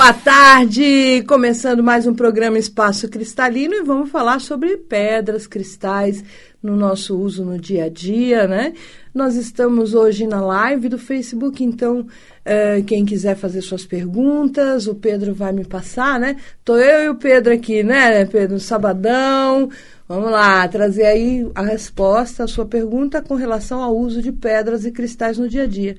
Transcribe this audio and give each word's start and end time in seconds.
Boa 0.00 0.14
tarde! 0.14 1.22
Começando 1.28 1.82
mais 1.82 2.06
um 2.06 2.14
programa 2.14 2.58
Espaço 2.58 3.06
Cristalino 3.06 3.74
e 3.74 3.82
vamos 3.82 4.08
falar 4.08 4.40
sobre 4.40 4.78
pedras, 4.78 5.46
cristais 5.46 6.24
no 6.62 6.74
nosso 6.74 7.18
uso 7.18 7.44
no 7.44 7.58
dia 7.58 7.84
a 7.84 7.88
dia, 7.90 8.48
né? 8.48 8.72
Nós 9.14 9.36
estamos 9.36 9.92
hoje 9.92 10.26
na 10.26 10.40
live 10.40 10.88
do 10.88 10.96
Facebook, 10.96 11.62
então 11.62 12.00
uh, 12.00 12.82
quem 12.86 13.04
quiser 13.04 13.36
fazer 13.36 13.60
suas 13.60 13.84
perguntas, 13.84 14.86
o 14.86 14.94
Pedro 14.94 15.34
vai 15.34 15.52
me 15.52 15.66
passar, 15.66 16.18
né? 16.18 16.36
Tô 16.64 16.78
eu 16.78 17.04
e 17.04 17.08
o 17.10 17.16
Pedro 17.16 17.52
aqui, 17.52 17.82
né, 17.82 18.24
Pedro? 18.24 18.58
Sabadão. 18.58 19.68
Vamos 20.08 20.30
lá, 20.30 20.66
trazer 20.66 21.04
aí 21.04 21.46
a 21.54 21.62
resposta 21.62 22.44
à 22.44 22.48
sua 22.48 22.64
pergunta 22.64 23.20
com 23.20 23.34
relação 23.34 23.82
ao 23.82 23.94
uso 23.94 24.22
de 24.22 24.32
pedras 24.32 24.86
e 24.86 24.90
cristais 24.90 25.36
no 25.36 25.46
dia 25.46 25.64
a 25.64 25.66
dia. 25.66 25.98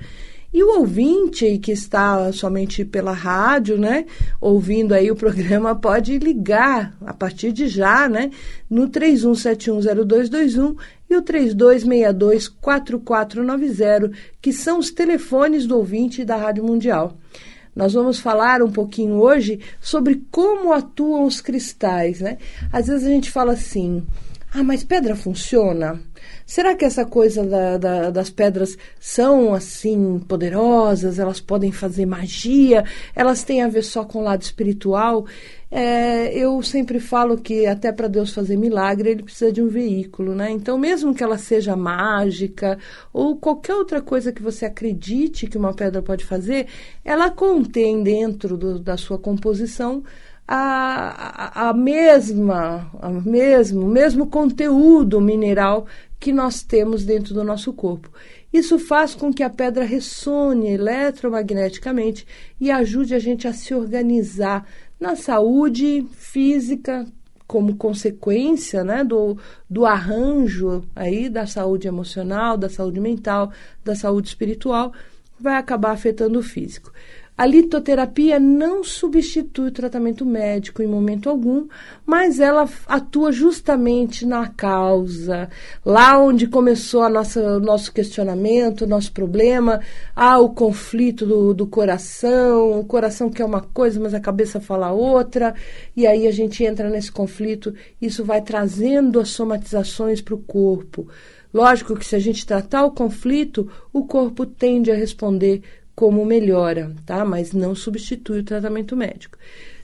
E 0.54 0.62
o 0.64 0.80
ouvinte 0.80 1.58
que 1.60 1.72
está 1.72 2.30
somente 2.34 2.84
pela 2.84 3.14
rádio, 3.14 3.78
né, 3.78 4.06
ouvindo 4.40 4.94
aí 4.94 5.10
o 5.10 5.16
programa, 5.16 5.74
pode 5.74 6.20
ligar 6.20 6.94
a 7.06 7.14
partir 7.14 7.54
de 7.54 7.70
já, 7.70 8.10
né, 8.10 8.30
no 8.70 8.90
31710221 8.90 10.76
e 11.10 11.16
o 11.16 11.22
32624490, 11.22 14.12
que 14.42 14.52
são 14.52 14.78
os 14.78 14.92
telefones 14.92 15.66
do 15.66 15.78
ouvinte 15.78 16.26
da 16.26 16.36
Rádio 16.36 16.66
Mundial. 16.66 17.18
Nós 17.74 17.94
vamos 17.94 18.20
falar 18.20 18.62
um 18.62 18.70
pouquinho 18.70 19.16
hoje 19.16 19.62
sobre 19.80 20.22
como 20.30 20.74
atuam 20.74 21.24
os 21.24 21.40
cristais, 21.40 22.20
né? 22.20 22.38
Às 22.72 22.88
vezes 22.88 23.08
a 23.08 23.10
gente 23.10 23.32
fala 23.32 23.54
assim: 23.54 24.06
"Ah, 24.54 24.64
mas 24.64 24.84
pedra 24.84 25.16
funciona?" 25.16 25.98
Será 26.52 26.76
que 26.76 26.84
essa 26.84 27.06
coisa 27.06 27.46
da, 27.46 27.78
da, 27.78 28.10
das 28.10 28.30
pedras 28.30 28.78
são 29.00 29.54
assim 29.54 30.20
poderosas? 30.20 31.18
Elas 31.18 31.40
podem 31.40 31.72
fazer 31.72 32.06
magia? 32.06 32.84
Elas 33.16 33.42
têm 33.42 33.62
a 33.62 33.70
ver 33.70 33.84
só 33.84 34.04
com 34.04 34.20
o 34.20 34.24
lado 34.24 34.42
espiritual? 34.42 35.26
É, 35.72 36.38
eu 36.38 36.62
sempre 36.62 37.00
falo 37.00 37.38
que 37.38 37.66
até 37.66 37.90
para 37.94 38.10
Deus 38.10 38.34
fazer 38.34 38.58
milagre 38.58 39.12
ele 39.12 39.24
precisa 39.24 39.50
de 39.50 39.62
um 39.62 39.70
veículo, 39.70 40.36
né? 40.36 40.52
Então, 40.52 40.78
mesmo 40.78 41.16
que 41.16 41.24
ela 41.24 41.38
seja 41.38 41.74
mágica 41.78 42.78
ou 43.14 43.38
qualquer 43.38 43.76
outra 43.76 44.02
coisa 44.02 44.34
que 44.34 44.44
você 44.44 44.66
acredite 44.66 45.48
que 45.48 45.58
uma 45.58 45.74
pedra 45.74 46.02
pode 46.02 46.26
fazer, 46.26 46.68
ela 47.06 47.32
contém 47.32 48.04
dentro 48.04 48.58
do, 48.58 48.78
da 48.78 48.98
sua 48.98 49.18
composição 49.18 50.04
a, 50.46 51.68
a, 51.68 51.70
a 51.70 51.74
mesma, 51.74 52.92
a 53.02 53.10
mesmo, 53.10 53.86
o 53.86 53.90
mesmo 53.90 54.28
conteúdo 54.28 55.22
mineral 55.22 55.88
que 56.22 56.32
nós 56.32 56.62
temos 56.62 57.04
dentro 57.04 57.34
do 57.34 57.44
nosso 57.44 57.74
corpo. 57.74 58.12
Isso 58.54 58.78
faz 58.78 59.16
com 59.16 59.34
que 59.34 59.42
a 59.42 59.50
pedra 59.50 59.84
ressone 59.84 60.70
eletromagneticamente 60.70 62.28
e 62.60 62.70
ajude 62.70 63.16
a 63.16 63.20
gente 63.20 63.48
a 63.48 63.54
se 63.54 63.74
organizar 63.74 64.68
na 65.00 65.16
saúde 65.16 66.06
física, 66.12 67.08
como 67.48 67.76
consequência 67.76 68.84
né, 68.84 69.04
do, 69.04 69.36
do 69.68 69.84
arranjo 69.84 70.86
aí 70.96 71.28
da 71.28 71.48
saúde 71.48 71.88
emocional, 71.88 72.56
da 72.56 72.70
saúde 72.70 73.00
mental, 73.00 73.52
da 73.84 73.96
saúde 73.96 74.28
espiritual, 74.28 74.94
vai 75.40 75.56
acabar 75.56 75.92
afetando 75.92 76.38
o 76.38 76.44
físico. 76.44 76.94
A 77.38 77.46
litoterapia 77.46 78.40
não 78.40 78.84
substitui 78.84 79.70
o 79.70 79.72
tratamento 79.72 80.24
médico 80.24 80.84
em 80.84 80.88
momento 80.88 81.28
algum, 81.28 81.68
mas 82.06 82.40
ela 82.40 82.70
atua 82.86 83.32
justamente 83.32 84.28
na 84.28 84.48
causa, 84.48 85.50
lá 85.84 86.20
onde 86.20 86.46
começou 86.46 87.02
a 87.02 87.10
nossa, 87.10 87.42
o 87.58 87.60
nosso 87.60 87.92
questionamento, 87.92 88.82
o 88.82 88.88
nosso 88.88 89.12
problema, 89.12 89.80
há 90.16 90.38
o 90.38 90.50
conflito 90.50 91.26
do, 91.26 91.54
do 91.54 91.66
coração, 91.66 92.80
o 92.80 92.86
coração 92.86 93.30
quer 93.30 93.46
uma 93.46 93.62
coisa, 93.62 94.00
mas 94.00 94.14
a 94.14 94.20
cabeça 94.20 94.60
fala 94.60 94.92
outra, 94.92 95.56
e 95.96 96.06
aí 96.06 96.28
a 96.28 96.32
gente 96.32 96.64
entra 96.64 96.90
nesse 96.90 97.12
conflito, 97.12 97.74
isso 98.00 98.24
vai 98.24 98.42
trazendo 98.42 99.20
as 99.20 99.30
somatizações 99.30 100.22
para 100.22 100.36
o 100.36 100.44
corpo. 100.44 101.08
Lógico 101.54 101.96
que 101.98 102.06
se 102.06 102.16
a 102.16 102.20
gente 102.20 102.46
tratar 102.46 102.86
o 102.86 102.92
conflito, 102.92 103.70
o 103.92 104.06
corpo 104.06 104.46
tende 104.46 104.90
a 104.90 104.96
responder 104.96 105.62
como 106.02 106.26
melhora, 106.26 106.96
tá? 107.06 107.24
Mas 107.24 107.54
não 107.54 107.76
substitui 107.76 108.40
o 108.40 108.44
tratamento 108.44 108.98
médico. 108.98 109.38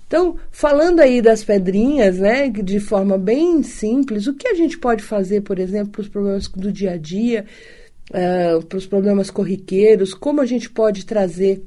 Então, 0.07 0.35
falando 0.50 1.00
aí 1.00 1.22
das 1.22 1.44
pedrinhas, 1.44 2.17
né, 2.17 2.50
de 2.50 2.79
forma 2.79 3.19
bem 3.19 3.61
simples, 3.61 4.25
o 4.25 4.33
que 4.33 4.47
a 4.47 4.56
gente 4.56 4.79
pode 4.79 5.03
fazer, 5.03 5.41
por 5.41 5.59
exemplo, 5.59 5.91
para 5.91 6.01
os 6.01 6.07
problemas 6.07 6.47
do 6.47 6.72
dia 6.72 6.94
a 6.94 6.97
dia, 6.97 7.45
uh, 8.09 8.66
para 8.66 8.79
os 8.79 8.88
problemas 8.88 9.29
corriqueiros, 9.29 10.11
como 10.11 10.41
a 10.41 10.45
gente 10.47 10.72
pode 10.72 11.06
trazer 11.06 11.63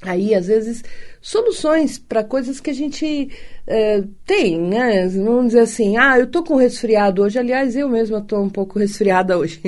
aí, 0.00 0.34
às 0.34 0.46
vezes, 0.46 0.82
soluções 1.20 1.98
para 1.98 2.24
coisas 2.24 2.58
que 2.60 2.70
a 2.70 2.74
gente 2.74 3.28
uh, 3.68 4.08
tem, 4.24 4.58
né? 4.58 5.06
Vamos 5.08 5.48
dizer 5.48 5.60
assim, 5.60 5.98
ah, 5.98 6.18
eu 6.18 6.28
tô 6.28 6.42
com 6.42 6.56
resfriado 6.56 7.20
hoje, 7.20 7.38
aliás, 7.38 7.76
eu 7.76 7.90
mesma 7.90 8.22
tô 8.22 8.40
um 8.40 8.48
pouco 8.48 8.78
resfriada 8.80 9.36
hoje. 9.36 9.60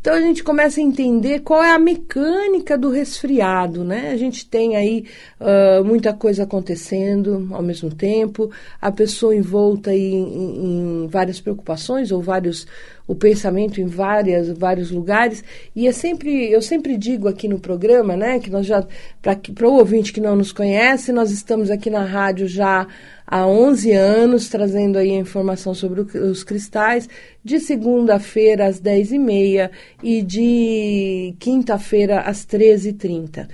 Então 0.00 0.14
a 0.14 0.20
gente 0.20 0.44
começa 0.44 0.80
a 0.80 0.82
entender 0.82 1.40
qual 1.40 1.62
é 1.62 1.72
a 1.72 1.78
mecânica 1.78 2.78
do 2.78 2.88
resfriado, 2.88 3.82
né? 3.82 4.10
A 4.12 4.16
gente 4.16 4.46
tem 4.46 4.76
aí 4.76 5.04
uh, 5.40 5.84
muita 5.84 6.12
coisa 6.12 6.44
acontecendo 6.44 7.48
ao 7.50 7.62
mesmo 7.62 7.92
tempo, 7.92 8.48
a 8.80 8.92
pessoa 8.92 9.34
envolta 9.34 9.92
em, 9.92 10.14
em, 10.14 11.04
em, 11.04 11.06
várias 11.08 11.40
preocupações 11.40 12.12
ou 12.12 12.22
vários 12.22 12.64
o 13.08 13.14
pensamento 13.14 13.80
em 13.80 13.86
várias, 13.86 14.50
vários 14.50 14.90
lugares 14.90 15.42
e 15.74 15.88
é 15.88 15.92
sempre 15.92 16.52
eu 16.52 16.60
sempre 16.60 16.96
digo 16.96 17.26
aqui 17.26 17.48
no 17.48 17.58
programa, 17.58 18.16
né? 18.16 18.38
Que 18.38 18.50
nós 18.50 18.66
já 18.66 18.86
para 19.20 19.68
o 19.68 19.78
ouvinte 19.78 20.12
que 20.12 20.20
não 20.20 20.36
nos 20.36 20.52
conhece, 20.52 21.10
nós 21.10 21.32
estamos 21.32 21.70
aqui 21.70 21.90
na 21.90 22.04
rádio 22.04 22.46
já 22.46 22.86
há 23.30 23.46
11 23.46 23.92
anos, 23.92 24.48
trazendo 24.48 24.96
aí 24.96 25.10
a 25.10 25.18
informação 25.20 25.74
sobre 25.74 26.00
os 26.00 26.42
cristais, 26.42 27.06
de 27.44 27.60
segunda-feira 27.60 28.66
às 28.66 28.80
10h30 28.80 29.70
e 30.02 30.22
de 30.22 31.34
quinta-feira 31.38 32.22
às 32.22 32.46
13h30. 32.46 33.46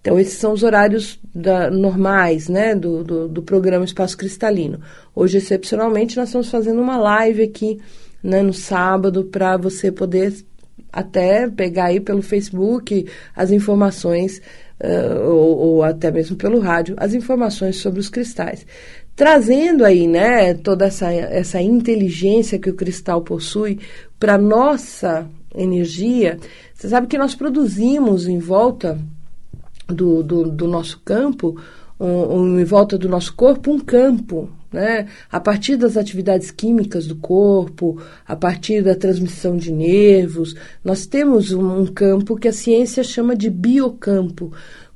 Então, 0.00 0.18
esses 0.18 0.34
são 0.34 0.52
os 0.52 0.62
horários 0.62 1.20
da, 1.32 1.70
normais 1.70 2.48
né, 2.48 2.74
do, 2.74 3.04
do, 3.04 3.28
do, 3.28 3.42
programa 3.42 3.84
Espaço 3.84 4.16
Cristalino. 4.16 4.80
Hoje, 5.14 5.38
excepcionalmente, 5.38 6.16
nós 6.16 6.30
estamos 6.30 6.50
fazendo 6.50 6.80
uma 6.80 6.96
live 6.96 7.42
aqui 7.42 7.78
né, 8.22 8.42
no 8.42 8.54
sábado 8.54 9.24
para 9.24 9.56
você 9.58 9.92
poder 9.92 10.34
até 10.92 11.48
pegar 11.48 11.86
aí 11.86 12.00
pelo 12.00 12.22
Facebook 12.22 13.06
as 13.36 13.50
informações, 13.52 14.40
uh, 14.82 15.28
ou, 15.28 15.58
ou 15.58 15.82
até 15.84 16.10
mesmo 16.10 16.34
pelo 16.34 16.58
rádio, 16.58 16.96
as 16.98 17.12
informações 17.14 17.76
sobre 17.76 18.00
os 18.00 18.08
cristais 18.08 18.66
trazendo 19.20 19.84
aí, 19.84 20.06
né, 20.06 20.54
toda 20.54 20.86
essa, 20.86 21.12
essa 21.12 21.60
inteligência 21.60 22.58
que 22.58 22.70
o 22.70 22.74
cristal 22.74 23.20
possui 23.20 23.78
para 24.18 24.38
nossa 24.38 25.28
energia. 25.54 26.38
Você 26.72 26.88
sabe 26.88 27.06
que 27.06 27.18
nós 27.18 27.34
produzimos 27.34 28.26
em 28.26 28.38
volta 28.38 28.98
do, 29.86 30.22
do, 30.22 30.50
do 30.50 30.66
nosso 30.66 31.02
campo, 31.04 31.60
um, 32.00 32.06
um, 32.06 32.60
em 32.60 32.64
volta 32.64 32.96
do 32.96 33.10
nosso 33.10 33.34
corpo, 33.34 33.70
um 33.70 33.78
campo, 33.78 34.48
né? 34.72 35.06
A 35.30 35.38
partir 35.38 35.76
das 35.76 35.98
atividades 35.98 36.50
químicas 36.50 37.06
do 37.06 37.16
corpo, 37.16 38.00
a 38.26 38.34
partir 38.34 38.82
da 38.82 38.94
transmissão 38.94 39.54
de 39.54 39.70
nervos, 39.70 40.54
nós 40.82 41.04
temos 41.04 41.52
um, 41.52 41.80
um 41.80 41.86
campo 41.86 42.36
que 42.36 42.48
a 42.48 42.54
ciência 42.54 43.04
chama 43.04 43.36
de 43.36 43.50
biocampo. 43.50 44.50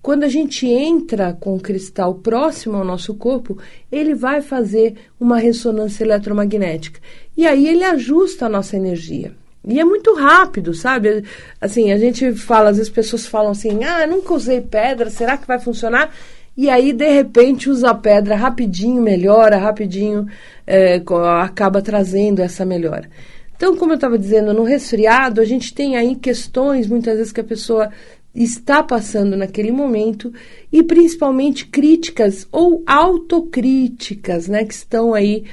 Quando 0.04 0.24
a 0.24 0.28
gente 0.28 0.66
entra 0.66 1.32
com 1.32 1.56
o 1.56 1.58
cristal 1.58 2.16
próximo 2.16 2.76
ao 2.76 2.84
nosso 2.84 3.14
corpo, 3.14 3.56
ele 3.90 4.14
vai 4.14 4.42
fazer 4.42 4.96
uma 5.18 5.38
ressonância 5.38 6.04
eletromagnética. 6.04 7.00
E 7.34 7.46
aí 7.46 7.66
ele 7.66 7.82
ajusta 7.82 8.44
a 8.44 8.48
nossa 8.50 8.76
energia. 8.76 9.32
E 9.66 9.80
é 9.80 9.84
muito 9.84 10.12
rápido, 10.12 10.74
sabe? 10.74 11.24
Assim, 11.58 11.90
a 11.90 11.96
gente 11.96 12.34
fala, 12.34 12.68
às 12.68 12.76
vezes 12.76 12.90
as 12.90 12.94
pessoas 12.94 13.24
falam 13.24 13.52
assim: 13.52 13.82
ah, 13.82 14.06
nunca 14.06 14.34
usei 14.34 14.60
pedra, 14.60 15.08
será 15.08 15.38
que 15.38 15.46
vai 15.46 15.58
funcionar? 15.58 16.14
E 16.54 16.68
aí, 16.68 16.92
de 16.92 17.08
repente, 17.08 17.70
usa 17.70 17.88
a 17.88 17.94
pedra 17.94 18.36
rapidinho, 18.36 19.00
melhora, 19.00 19.56
rapidinho, 19.56 20.26
é, 20.66 21.02
acaba 21.40 21.80
trazendo 21.80 22.42
essa 22.42 22.62
melhora. 22.62 23.08
Então, 23.56 23.76
como 23.76 23.92
eu 23.92 23.96
estava 23.96 24.18
dizendo, 24.18 24.52
no 24.52 24.64
resfriado, 24.64 25.40
a 25.40 25.44
gente 25.44 25.72
tem 25.72 25.96
aí 25.96 26.16
questões, 26.16 26.86
muitas 26.86 27.16
vezes, 27.16 27.32
que 27.32 27.40
a 27.40 27.44
pessoa 27.44 27.88
está 28.34 28.82
passando 28.82 29.36
naquele 29.36 29.70
momento 29.70 30.32
e 30.72 30.82
principalmente 30.82 31.66
críticas 31.66 32.48
ou 32.50 32.82
autocríticas, 32.86 34.48
né, 34.48 34.64
que 34.64 34.75
estão 34.75 35.14
aí 35.14 35.44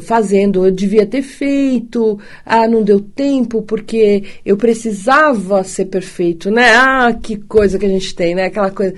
fazendo, 0.00 0.64
eu 0.64 0.70
devia 0.70 1.04
ter 1.04 1.22
feito, 1.22 2.18
ah, 2.44 2.68
não 2.68 2.82
deu 2.82 3.00
tempo 3.00 3.62
porque 3.62 4.22
eu 4.44 4.56
precisava 4.56 5.64
ser 5.64 5.86
perfeito, 5.86 6.50
né? 6.50 6.76
Ah, 6.76 7.12
que 7.12 7.36
coisa 7.36 7.78
que 7.78 7.86
a 7.86 7.88
gente 7.88 8.14
tem, 8.14 8.34
né? 8.34 8.44
Aquela 8.44 8.70
coisa 8.70 8.94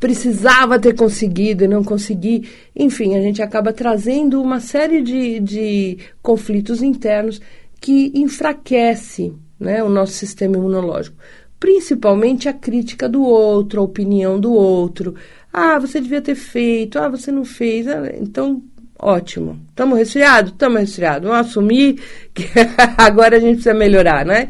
precisava 0.00 0.80
ter 0.80 0.96
conseguido 0.96 1.62
e 1.62 1.68
não 1.68 1.84
consegui. 1.84 2.48
Enfim, 2.74 3.14
a 3.14 3.20
gente 3.20 3.40
acaba 3.40 3.72
trazendo 3.72 4.42
uma 4.42 4.58
série 4.58 5.00
de, 5.00 5.38
de 5.38 5.98
conflitos 6.20 6.82
internos 6.82 7.40
que 7.80 8.10
enfraquece 8.12 9.32
né, 9.60 9.82
o 9.82 9.88
nosso 9.88 10.12
sistema 10.14 10.56
imunológico. 10.56 11.16
Principalmente 11.62 12.48
a 12.48 12.52
crítica 12.52 13.08
do 13.08 13.22
outro, 13.22 13.80
a 13.80 13.84
opinião 13.84 14.40
do 14.40 14.52
outro. 14.52 15.14
Ah, 15.52 15.78
você 15.78 16.00
devia 16.00 16.20
ter 16.20 16.34
feito, 16.34 16.98
ah, 16.98 17.08
você 17.08 17.30
não 17.30 17.44
fez. 17.44 17.86
Ah, 17.86 18.10
então, 18.20 18.60
ótimo. 18.98 19.60
Estamos 19.68 19.96
resfriados? 19.96 20.50
Estamos 20.50 20.80
resfriados. 20.80 21.28
Vamos 21.28 21.46
assumir 21.46 22.02
que 22.34 22.46
agora 22.98 23.36
a 23.36 23.40
gente 23.40 23.58
precisa 23.58 23.74
melhorar, 23.74 24.26
né? 24.26 24.48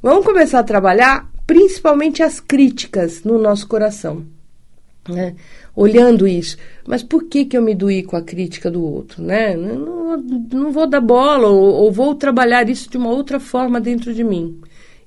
Vamos 0.00 0.24
começar 0.24 0.60
a 0.60 0.62
trabalhar 0.62 1.28
principalmente 1.48 2.22
as 2.22 2.38
críticas 2.38 3.24
no 3.24 3.38
nosso 3.38 3.66
coração 3.66 4.24
né? 5.08 5.34
olhando 5.74 6.28
isso. 6.28 6.56
Mas 6.86 7.02
por 7.02 7.24
que, 7.24 7.44
que 7.44 7.56
eu 7.56 7.62
me 7.62 7.74
doí 7.74 8.02
com 8.02 8.16
a 8.16 8.22
crítica 8.22 8.70
do 8.70 8.84
outro? 8.84 9.20
Né? 9.22 9.56
Não, 9.56 10.16
não 10.16 10.70
vou 10.70 10.86
dar 10.86 11.00
bola 11.00 11.48
ou, 11.48 11.60
ou 11.60 11.92
vou 11.92 12.14
trabalhar 12.14 12.68
isso 12.68 12.88
de 12.88 12.96
uma 12.96 13.10
outra 13.10 13.40
forma 13.40 13.80
dentro 13.80 14.14
de 14.14 14.22
mim. 14.22 14.60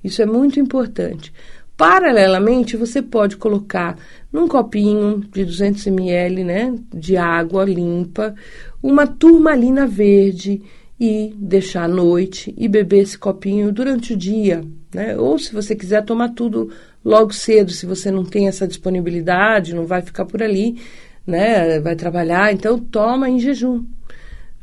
Isso 0.05 0.21
é 0.21 0.25
muito 0.25 0.59
importante. 0.59 1.33
Paralelamente, 1.75 2.77
você 2.77 3.01
pode 3.01 3.35
colocar 3.35 3.97
num 4.31 4.47
copinho 4.47 5.23
de 5.33 5.43
200 5.43 5.87
ml 5.87 6.43
né, 6.43 6.73
de 6.93 7.17
água 7.17 7.65
limpa 7.65 8.33
uma 8.81 9.05
turmalina 9.07 9.85
verde 9.85 10.61
e 10.99 11.33
deixar 11.35 11.83
à 11.83 11.87
noite 11.87 12.53
e 12.57 12.67
beber 12.67 12.99
esse 13.01 13.17
copinho 13.17 13.71
durante 13.71 14.13
o 14.13 14.17
dia. 14.17 14.63
Né? 14.93 15.17
Ou 15.17 15.37
se 15.37 15.51
você 15.51 15.75
quiser 15.75 16.05
tomar 16.05 16.29
tudo 16.29 16.71
logo 17.03 17.33
cedo, 17.33 17.71
se 17.71 17.85
você 17.85 18.09
não 18.09 18.23
tem 18.23 18.47
essa 18.47 18.67
disponibilidade, 18.67 19.75
não 19.75 19.85
vai 19.85 20.01
ficar 20.01 20.23
por 20.23 20.41
ali, 20.41 20.79
né? 21.27 21.79
Vai 21.79 21.95
trabalhar, 21.95 22.53
então 22.53 22.79
toma 22.79 23.29
em 23.29 23.39
jejum. 23.39 23.83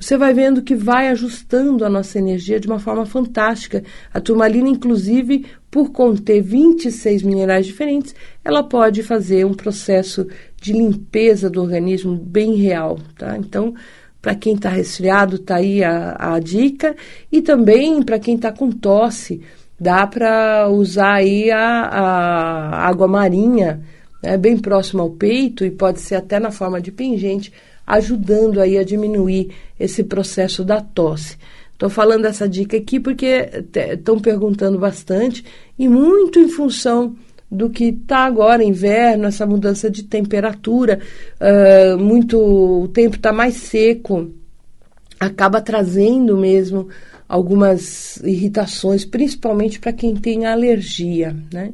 Você 0.02 0.16
vai 0.16 0.34
vendo 0.34 0.62
que 0.62 0.74
vai 0.74 1.06
ajustando 1.08 1.84
a 1.84 1.88
nossa 1.88 2.18
energia 2.18 2.58
de 2.58 2.66
uma 2.66 2.80
forma 2.80 3.06
fantástica. 3.06 3.84
A 4.12 4.20
turmalina, 4.20 4.68
inclusive, 4.68 5.46
por 5.70 5.92
conter 5.92 6.42
26 6.42 7.22
minerais 7.22 7.66
diferentes, 7.66 8.12
ela 8.44 8.64
pode 8.64 9.04
fazer 9.04 9.46
um 9.46 9.54
processo 9.54 10.26
de 10.60 10.72
limpeza 10.72 11.48
do 11.48 11.62
organismo 11.62 12.16
bem 12.16 12.56
real, 12.56 12.98
tá? 13.16 13.36
Então, 13.38 13.74
para 14.20 14.34
quem 14.34 14.56
está 14.56 14.68
resfriado, 14.70 15.38
tá 15.38 15.56
aí 15.56 15.84
a, 15.84 16.34
a 16.34 16.40
dica. 16.40 16.96
E 17.30 17.40
também 17.40 18.02
para 18.02 18.18
quem 18.18 18.34
está 18.34 18.50
com 18.50 18.72
tosse, 18.72 19.40
dá 19.78 20.04
para 20.04 20.68
usar 20.68 21.14
aí 21.14 21.48
a, 21.52 21.60
a 21.60 22.88
água 22.88 23.06
marinha, 23.06 23.80
né, 24.20 24.36
bem 24.36 24.58
próximo 24.58 25.02
ao 25.02 25.10
peito 25.10 25.64
e 25.64 25.70
pode 25.70 26.00
ser 26.00 26.16
até 26.16 26.40
na 26.40 26.50
forma 26.50 26.80
de 26.80 26.90
pingente, 26.90 27.52
ajudando 27.86 28.60
aí 28.60 28.78
a 28.78 28.84
diminuir 28.84 29.50
esse 29.78 30.04
processo 30.04 30.64
da 30.64 30.80
tosse. 30.80 31.36
Estou 31.72 31.90
falando 31.90 32.26
essa 32.26 32.48
dica 32.48 32.76
aqui 32.76 33.00
porque 33.00 33.48
estão 33.92 34.18
perguntando 34.20 34.78
bastante 34.78 35.44
e 35.78 35.88
muito 35.88 36.38
em 36.38 36.48
função 36.48 37.16
do 37.50 37.68
que 37.68 37.86
está 37.86 38.20
agora, 38.20 38.64
inverno, 38.64 39.26
essa 39.26 39.44
mudança 39.44 39.90
de 39.90 40.04
temperatura, 40.04 41.00
uh, 41.38 41.98
muito 41.98 42.38
o 42.38 42.88
tempo 42.88 43.16
está 43.16 43.30
mais 43.30 43.54
seco, 43.56 44.30
acaba 45.20 45.60
trazendo 45.60 46.36
mesmo 46.36 46.88
algumas 47.28 48.16
irritações, 48.18 49.04
principalmente 49.04 49.78
para 49.78 49.92
quem 49.92 50.14
tem 50.14 50.46
alergia, 50.46 51.36
né? 51.52 51.72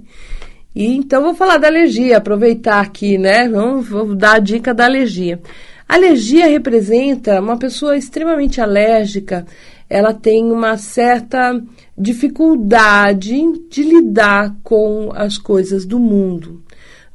E 0.75 0.97
então 0.97 1.23
vou 1.23 1.35
falar 1.35 1.59
da 1.59 1.69
alergia, 1.69 2.19
aproveitar 2.19 2.81
aqui, 2.81 3.19
né? 3.19 3.49
Vamos, 3.49 3.89
vou 3.89 4.15
dar 4.15 4.37
a 4.37 4.39
dica 4.39 4.75
da 4.75 4.85
alergia. 4.85 5.41
Alergia 5.89 6.47
representa 6.47 7.41
uma 7.41 7.57
pessoa 7.57 7.97
extremamente 7.97 8.61
alérgica, 8.61 9.47
ela 9.89 10.13
tem 10.13 10.53
uma 10.53 10.77
certa 10.77 11.61
dificuldade 11.97 13.35
de 13.71 13.83
lidar 13.83 14.55
com 14.63 15.11
as 15.15 15.39
coisas 15.39 15.87
do 15.87 15.99
mundo. 15.99 16.63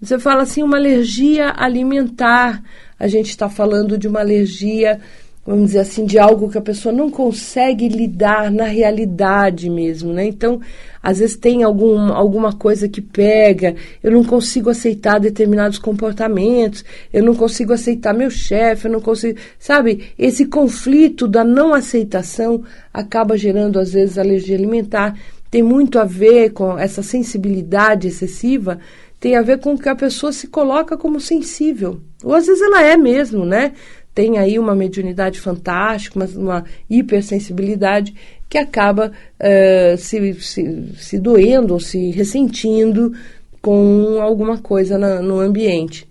Você 0.02 0.20
fala 0.20 0.42
assim, 0.42 0.64
uma 0.64 0.78
alergia 0.78 1.54
alimentar, 1.56 2.62
a 3.00 3.08
gente 3.08 3.30
está 3.30 3.48
falando 3.48 3.98
de 3.98 4.08
uma 4.08 4.20
alergia 4.20 5.00
vamos 5.45 5.68
dizer 5.68 5.80
assim, 5.80 6.06
de 6.06 6.18
algo 6.18 6.50
que 6.50 6.57
a 6.57 6.62
pessoa 6.62 6.94
não 6.94 7.10
consegue 7.10 7.90
lidar 7.90 8.50
na 8.50 8.63
realidade 8.63 9.69
mesmo, 9.69 10.13
né? 10.13 10.25
Então, 10.25 10.62
às 11.01 11.19
vezes 11.19 11.36
tem 11.36 11.63
algum, 11.63 12.13
alguma 12.13 12.54
coisa 12.54 12.88
que 12.88 13.01
pega, 13.01 13.75
eu 14.01 14.10
não 14.10 14.24
consigo 14.24 14.69
aceitar 14.69 15.19
determinados 15.19 15.78
comportamentos, 15.78 16.86
eu 17.12 17.22
não 17.22 17.36
consigo 17.36 17.74
aceitar 17.74 18.13
meu 18.13 18.30
chefe, 18.30 18.88
eu 18.88 18.92
não 18.92 19.01
consigo, 19.01 19.38
sabe? 19.60 20.12
Esse 20.18 20.45
conflito 20.45 21.28
da 21.28 21.44
não 21.44 21.74
aceitação 21.74 22.63
acaba 22.94 23.38
gerando, 23.38 23.80
às 23.80 23.92
vezes, 23.92 24.18
alergia 24.18 24.56
alimentar. 24.56 25.19
Tem 25.51 25.62
muito 25.62 26.00
a 26.00 26.06
ver 26.06 26.51
com 26.51 26.80
essa 26.80 27.04
sensibilidade 27.04 28.07
excessiva, 28.07 28.80
tem 29.19 29.36
a 29.36 29.42
ver 29.42 29.60
com 29.60 29.78
que 29.78 29.89
a 29.89 29.96
pessoa 29.96 30.31
se 30.31 30.48
coloca 30.48 30.98
como 30.98 31.19
sensível. 31.19 32.00
Ou 32.24 32.34
às 32.34 32.46
vezes 32.46 32.62
ela 32.62 32.81
é 32.81 32.96
mesmo, 32.96 33.46
né? 33.46 33.74
Tem 34.13 34.38
aí 34.38 34.60
uma 34.60 34.75
mediunidade 34.75 35.39
fantástica, 35.39 36.19
uma, 36.19 36.25
uma 36.25 36.65
hipersensibilidade 36.89 38.13
que 38.48 38.57
acaba 38.57 39.12
uh, 39.39 39.98
se, 39.98 40.33
se, 40.36 40.94
se 40.98 41.19
doendo 41.19 41.74
ou 41.74 41.80
se 41.80 42.12
ressentindo 42.12 43.13
com 43.62 44.21
alguma 44.21 44.57
coisa 44.57 44.98
na, 44.98 45.21
no 45.21 45.39
ambiente. 45.39 46.07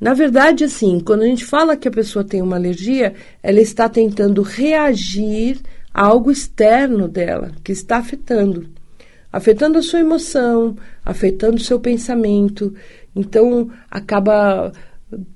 Na 0.00 0.14
verdade, 0.14 0.64
assim, 0.64 1.00
quando 1.00 1.22
a 1.22 1.26
gente 1.26 1.44
fala 1.44 1.76
que 1.76 1.88
a 1.88 1.90
pessoa 1.90 2.24
tem 2.24 2.40
uma 2.42 2.56
alergia, 2.56 3.14
ela 3.42 3.60
está 3.60 3.88
tentando 3.88 4.42
reagir 4.42 5.58
a 5.92 6.04
algo 6.06 6.30
externo 6.30 7.08
dela, 7.08 7.52
que 7.62 7.72
está 7.72 7.98
afetando. 7.98 8.68
Afetando 9.32 9.78
a 9.78 9.82
sua 9.82 10.00
emoção, 10.00 10.76
afetando 11.04 11.56
o 11.56 11.64
seu 11.64 11.80
pensamento. 11.80 12.74
Então, 13.14 13.70
acaba 13.90 14.72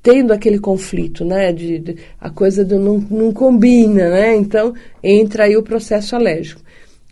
tendo 0.02 0.32
aquele 0.32 0.58
conflito, 0.58 1.24
né? 1.24 1.52
De, 1.52 1.78
de 1.78 1.96
a 2.20 2.30
coisa 2.30 2.64
não, 2.64 2.98
não 2.98 3.32
combina, 3.32 4.10
né? 4.10 4.36
Então 4.36 4.74
entra 5.02 5.44
aí 5.44 5.56
o 5.56 5.62
processo 5.62 6.16
alérgico. 6.16 6.60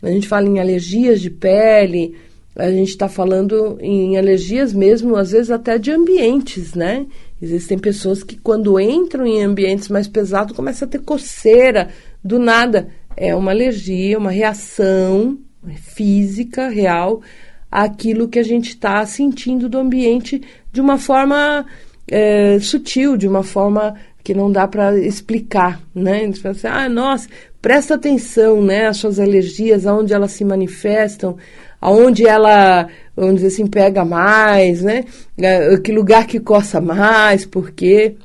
A 0.01 0.09
gente 0.09 0.27
fala 0.27 0.47
em 0.47 0.59
alergias 0.59 1.21
de 1.21 1.29
pele, 1.29 2.15
a 2.55 2.71
gente 2.71 2.89
está 2.89 3.07
falando 3.07 3.77
em 3.79 4.17
alergias 4.17 4.73
mesmo, 4.73 5.15
às 5.15 5.31
vezes 5.31 5.51
até 5.51 5.77
de 5.77 5.91
ambientes, 5.91 6.73
né? 6.73 7.05
Existem 7.41 7.77
pessoas 7.77 8.23
que 8.23 8.35
quando 8.35 8.79
entram 8.79 9.25
em 9.25 9.43
ambientes 9.43 9.89
mais 9.89 10.07
pesados 10.07 10.55
começam 10.55 10.87
a 10.87 10.91
ter 10.91 11.01
coceira 11.01 11.89
do 12.23 12.39
nada. 12.39 12.89
É 13.15 13.35
uma 13.35 13.51
alergia, 13.51 14.17
uma 14.17 14.31
reação 14.31 15.37
física 15.75 16.67
real 16.67 17.21
àquilo 17.69 18.27
que 18.27 18.39
a 18.39 18.43
gente 18.43 18.69
está 18.69 19.05
sentindo 19.05 19.69
do 19.69 19.77
ambiente 19.77 20.41
de 20.71 20.81
uma 20.81 20.97
forma 20.97 21.65
é, 22.09 22.59
sutil, 22.59 23.17
de 23.17 23.27
uma 23.27 23.43
forma 23.43 23.95
que 24.23 24.33
não 24.33 24.51
dá 24.51 24.67
para 24.67 24.97
explicar, 24.97 25.81
né? 25.95 26.23
Eles 26.23 26.39
falam 26.39 26.57
assim, 26.57 26.67
ah, 26.67 26.89
nossa, 26.89 27.29
presta 27.61 27.95
atenção, 27.95 28.61
né, 28.61 28.87
as 28.87 28.97
suas 28.97 29.19
alergias, 29.19 29.85
aonde 29.85 30.13
elas 30.13 30.31
se 30.31 30.43
manifestam, 30.43 31.37
aonde 31.79 32.27
ela, 32.27 32.87
vamos 33.15 33.35
dizer 33.35 33.47
assim, 33.47 33.67
pega 33.67 34.03
mais, 34.03 34.81
né? 34.81 35.05
É, 35.37 35.77
que 35.77 35.91
lugar 35.91 36.27
que 36.27 36.39
coça 36.39 36.81
mais, 36.81 37.45
por 37.45 37.71
quê? 37.71 38.15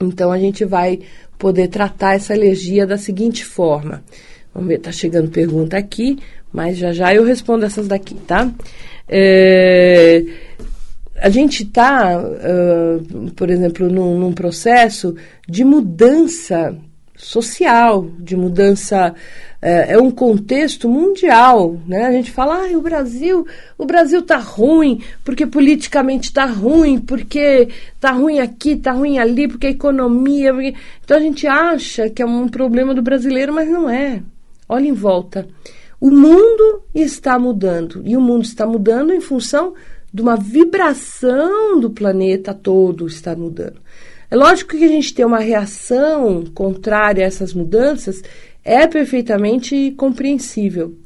Então 0.00 0.30
a 0.30 0.38
gente 0.38 0.64
vai 0.64 1.00
poder 1.38 1.68
tratar 1.68 2.14
essa 2.14 2.32
alergia 2.32 2.86
da 2.86 2.96
seguinte 2.96 3.44
forma. 3.44 4.02
Vamos 4.54 4.68
ver, 4.68 4.78
tá 4.78 4.92
chegando 4.92 5.30
pergunta 5.30 5.76
aqui, 5.76 6.18
mas 6.52 6.78
já 6.78 6.92
já 6.92 7.14
eu 7.14 7.24
respondo 7.24 7.64
essas 7.66 7.88
daqui, 7.88 8.14
tá? 8.14 8.50
É, 9.08 10.24
a 11.18 11.30
gente 11.30 11.62
está, 11.62 12.18
uh, 12.18 13.30
por 13.32 13.50
exemplo, 13.50 13.88
num, 13.88 14.18
num, 14.18 14.32
processo 14.32 15.14
de 15.48 15.64
mudança 15.64 16.76
social, 17.16 18.06
de 18.18 18.36
mudança 18.36 19.12
uh, 19.12 19.14
é 19.60 19.98
um 19.98 20.10
contexto 20.10 20.88
mundial, 20.88 21.78
né? 21.86 22.06
A 22.06 22.12
gente 22.12 22.30
fala, 22.30 22.66
ah, 22.66 22.76
o 22.76 22.82
Brasil, 22.82 23.46
o 23.78 23.86
Brasil 23.86 24.22
tá 24.22 24.36
ruim 24.36 25.00
porque 25.24 25.46
politicamente 25.46 26.32
tá 26.32 26.44
ruim, 26.44 26.98
porque 26.98 27.68
tá 27.98 28.12
ruim 28.12 28.38
aqui, 28.38 28.76
tá 28.76 28.92
ruim 28.92 29.18
ali, 29.18 29.48
porque 29.48 29.68
a 29.68 29.70
economia, 29.70 30.52
porque... 30.52 30.74
então 31.02 31.16
a 31.16 31.20
gente 31.20 31.46
acha 31.46 32.10
que 32.10 32.22
é 32.22 32.26
um 32.26 32.48
problema 32.48 32.94
do 32.94 33.02
brasileiro, 33.02 33.52
mas 33.52 33.68
não 33.68 33.88
é. 33.88 34.22
Olha 34.68 34.86
em 34.86 34.92
volta. 34.92 35.48
O 35.98 36.08
O 36.08 36.10
mundo 36.10 36.82
está 36.94 37.38
mudando 37.38 38.02
e 38.04 38.16
o 38.16 38.20
mundo 38.20 38.44
está 38.44 38.66
mudando 38.66 39.14
em 39.14 39.20
função 39.20 39.72
de 40.12 40.22
uma 40.22 40.36
vibração 40.36 41.78
do 41.80 41.90
planeta 41.90 42.54
todo 42.54 43.06
está 43.06 43.34
mudando. 43.36 43.80
É 44.30 44.36
lógico 44.36 44.76
que 44.76 44.84
a 44.84 44.88
gente 44.88 45.14
ter 45.14 45.24
uma 45.24 45.38
reação 45.38 46.44
contrária 46.54 47.24
a 47.24 47.28
essas 47.28 47.54
mudanças 47.54 48.22
é 48.64 48.86
perfeitamente 48.86 49.94
compreensível, 49.96 50.96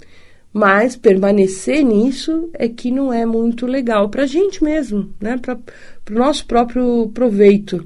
mas 0.52 0.96
permanecer 0.96 1.84
nisso 1.84 2.48
é 2.54 2.68
que 2.68 2.90
não 2.90 3.12
é 3.12 3.26
muito 3.26 3.66
legal 3.66 4.08
para 4.08 4.22
a 4.22 4.26
gente 4.26 4.64
mesmo, 4.64 5.12
né? 5.20 5.36
para 5.38 5.58
o 6.10 6.18
nosso 6.18 6.46
próprio 6.46 7.10
proveito. 7.12 7.84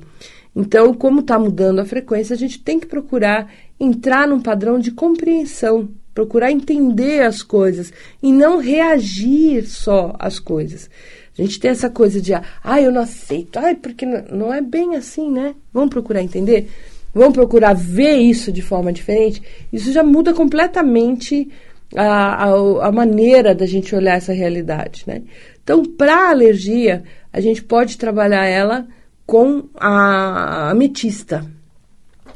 Então, 0.54 0.94
como 0.94 1.20
está 1.20 1.36
mudando 1.38 1.80
a 1.80 1.84
frequência, 1.84 2.34
a 2.34 2.38
gente 2.38 2.60
tem 2.60 2.78
que 2.78 2.86
procurar 2.86 3.52
entrar 3.78 4.28
num 4.28 4.40
padrão 4.40 4.78
de 4.78 4.92
compreensão 4.92 5.88
procurar 6.14 6.52
entender 6.52 7.22
as 7.22 7.42
coisas 7.42 7.92
e 8.22 8.32
não 8.32 8.58
reagir 8.58 9.66
só 9.66 10.14
às 10.18 10.38
coisas. 10.38 10.88
A 11.36 11.42
gente 11.42 11.58
tem 11.58 11.70
essa 11.72 11.90
coisa 11.90 12.20
de, 12.20 12.32
ah, 12.32 12.80
eu 12.80 12.92
não 12.92 13.02
aceito, 13.02 13.58
ai, 13.58 13.74
porque 13.74 14.06
não, 14.06 14.54
é 14.54 14.60
bem 14.60 14.94
assim, 14.94 15.30
né? 15.30 15.54
Vamos 15.72 15.90
procurar 15.90 16.22
entender? 16.22 16.70
Vamos 17.12 17.34
procurar 17.34 17.74
ver 17.74 18.16
isso 18.18 18.52
de 18.52 18.62
forma 18.62 18.92
diferente? 18.92 19.42
Isso 19.72 19.92
já 19.92 20.04
muda 20.04 20.32
completamente 20.32 21.50
a, 21.96 22.44
a, 22.44 22.88
a 22.88 22.92
maneira 22.92 23.54
da 23.54 23.66
gente 23.66 23.94
olhar 23.94 24.16
essa 24.16 24.32
realidade, 24.32 25.02
né? 25.06 25.22
Então, 25.62 25.84
para 25.84 26.30
alergia, 26.30 27.02
a 27.32 27.40
gente 27.40 27.64
pode 27.64 27.98
trabalhar 27.98 28.44
ela 28.44 28.86
com 29.26 29.68
a 29.74 30.70
ametista. 30.70 31.44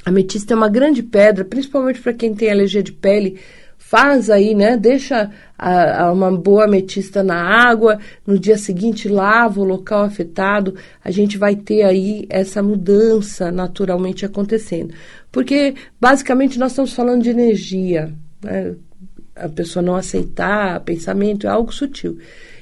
A 0.04 0.10
ametista 0.10 0.54
é 0.54 0.56
uma 0.56 0.68
grande 0.68 1.02
pedra, 1.02 1.44
principalmente 1.44 2.00
para 2.00 2.14
quem 2.14 2.34
tem 2.34 2.50
alergia 2.50 2.82
de 2.82 2.92
pele, 2.92 3.38
faz 3.88 4.28
aí, 4.28 4.54
né? 4.54 4.76
Deixa 4.76 5.30
a, 5.58 6.02
a 6.02 6.12
uma 6.12 6.30
boa 6.30 6.66
ametista 6.66 7.22
na 7.22 7.36
água, 7.36 7.98
no 8.26 8.38
dia 8.38 8.58
seguinte 8.58 9.08
lava 9.08 9.60
o 9.60 9.64
local 9.64 10.02
afetado, 10.02 10.74
a 11.02 11.10
gente 11.10 11.38
vai 11.38 11.56
ter 11.56 11.84
aí 11.84 12.26
essa 12.28 12.62
mudança 12.62 13.50
naturalmente 13.50 14.26
acontecendo. 14.26 14.92
Porque 15.32 15.74
basicamente 15.98 16.58
nós 16.58 16.72
estamos 16.72 16.92
falando 16.92 17.22
de 17.22 17.30
energia, 17.30 18.12
né? 18.44 18.74
a 19.34 19.48
pessoa 19.48 19.82
não 19.82 19.96
aceitar 19.96 20.80
pensamento 20.80 21.46
é 21.46 21.50
algo 21.50 21.72
sutil. 21.72 22.18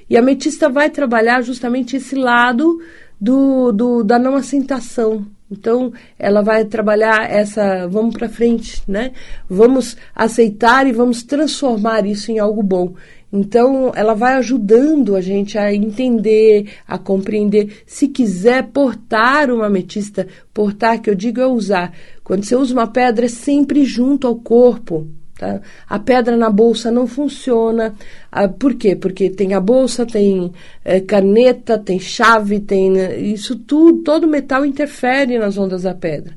E 0.08 0.16
a 0.16 0.20
ametista 0.20 0.68
vai 0.68 0.90
trabalhar 0.90 1.42
justamente 1.42 1.96
esse 1.96 2.14
lado 2.14 2.80
do, 3.20 3.72
do 3.72 4.04
da 4.04 4.16
não 4.16 4.36
aceitação, 4.36 5.26
então, 5.50 5.92
ela 6.18 6.42
vai 6.42 6.64
trabalhar 6.64 7.30
essa, 7.30 7.86
vamos 7.86 8.16
para 8.16 8.28
frente, 8.28 8.82
né? 8.86 9.12
Vamos 9.48 9.96
aceitar 10.14 10.86
e 10.86 10.92
vamos 10.92 11.22
transformar 11.22 12.04
isso 12.04 12.32
em 12.32 12.38
algo 12.40 12.62
bom. 12.62 12.94
Então, 13.32 13.92
ela 13.94 14.14
vai 14.14 14.34
ajudando 14.34 15.14
a 15.14 15.20
gente 15.20 15.56
a 15.56 15.72
entender, 15.72 16.70
a 16.86 16.98
compreender. 16.98 17.82
Se 17.86 18.08
quiser 18.08 18.64
portar 18.64 19.50
uma 19.50 19.66
ametista, 19.66 20.26
portar, 20.52 21.00
que 21.00 21.10
eu 21.10 21.14
digo 21.14 21.40
é 21.40 21.46
usar. 21.46 21.92
Quando 22.24 22.44
você 22.44 22.56
usa 22.56 22.72
uma 22.72 22.86
pedra, 22.86 23.26
é 23.26 23.28
sempre 23.28 23.84
junto 23.84 24.26
ao 24.26 24.36
corpo. 24.36 25.06
Tá? 25.38 25.60
A 25.86 25.98
pedra 25.98 26.36
na 26.36 26.48
bolsa 26.48 26.90
não 26.90 27.06
funciona. 27.06 27.94
Ah, 28.32 28.48
por 28.48 28.74
quê? 28.74 28.96
Porque 28.96 29.28
tem 29.28 29.52
a 29.52 29.60
bolsa, 29.60 30.06
tem 30.06 30.50
é, 30.82 31.00
caneta, 31.00 31.78
tem 31.78 32.00
chave, 32.00 32.60
tem 32.60 32.90
né, 32.90 33.18
isso 33.18 33.54
tudo, 33.56 34.02
todo 34.02 34.26
metal 34.26 34.64
interfere 34.64 35.38
nas 35.38 35.58
ondas 35.58 35.82
da 35.82 35.94
pedra. 35.94 36.34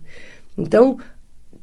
Então 0.57 0.97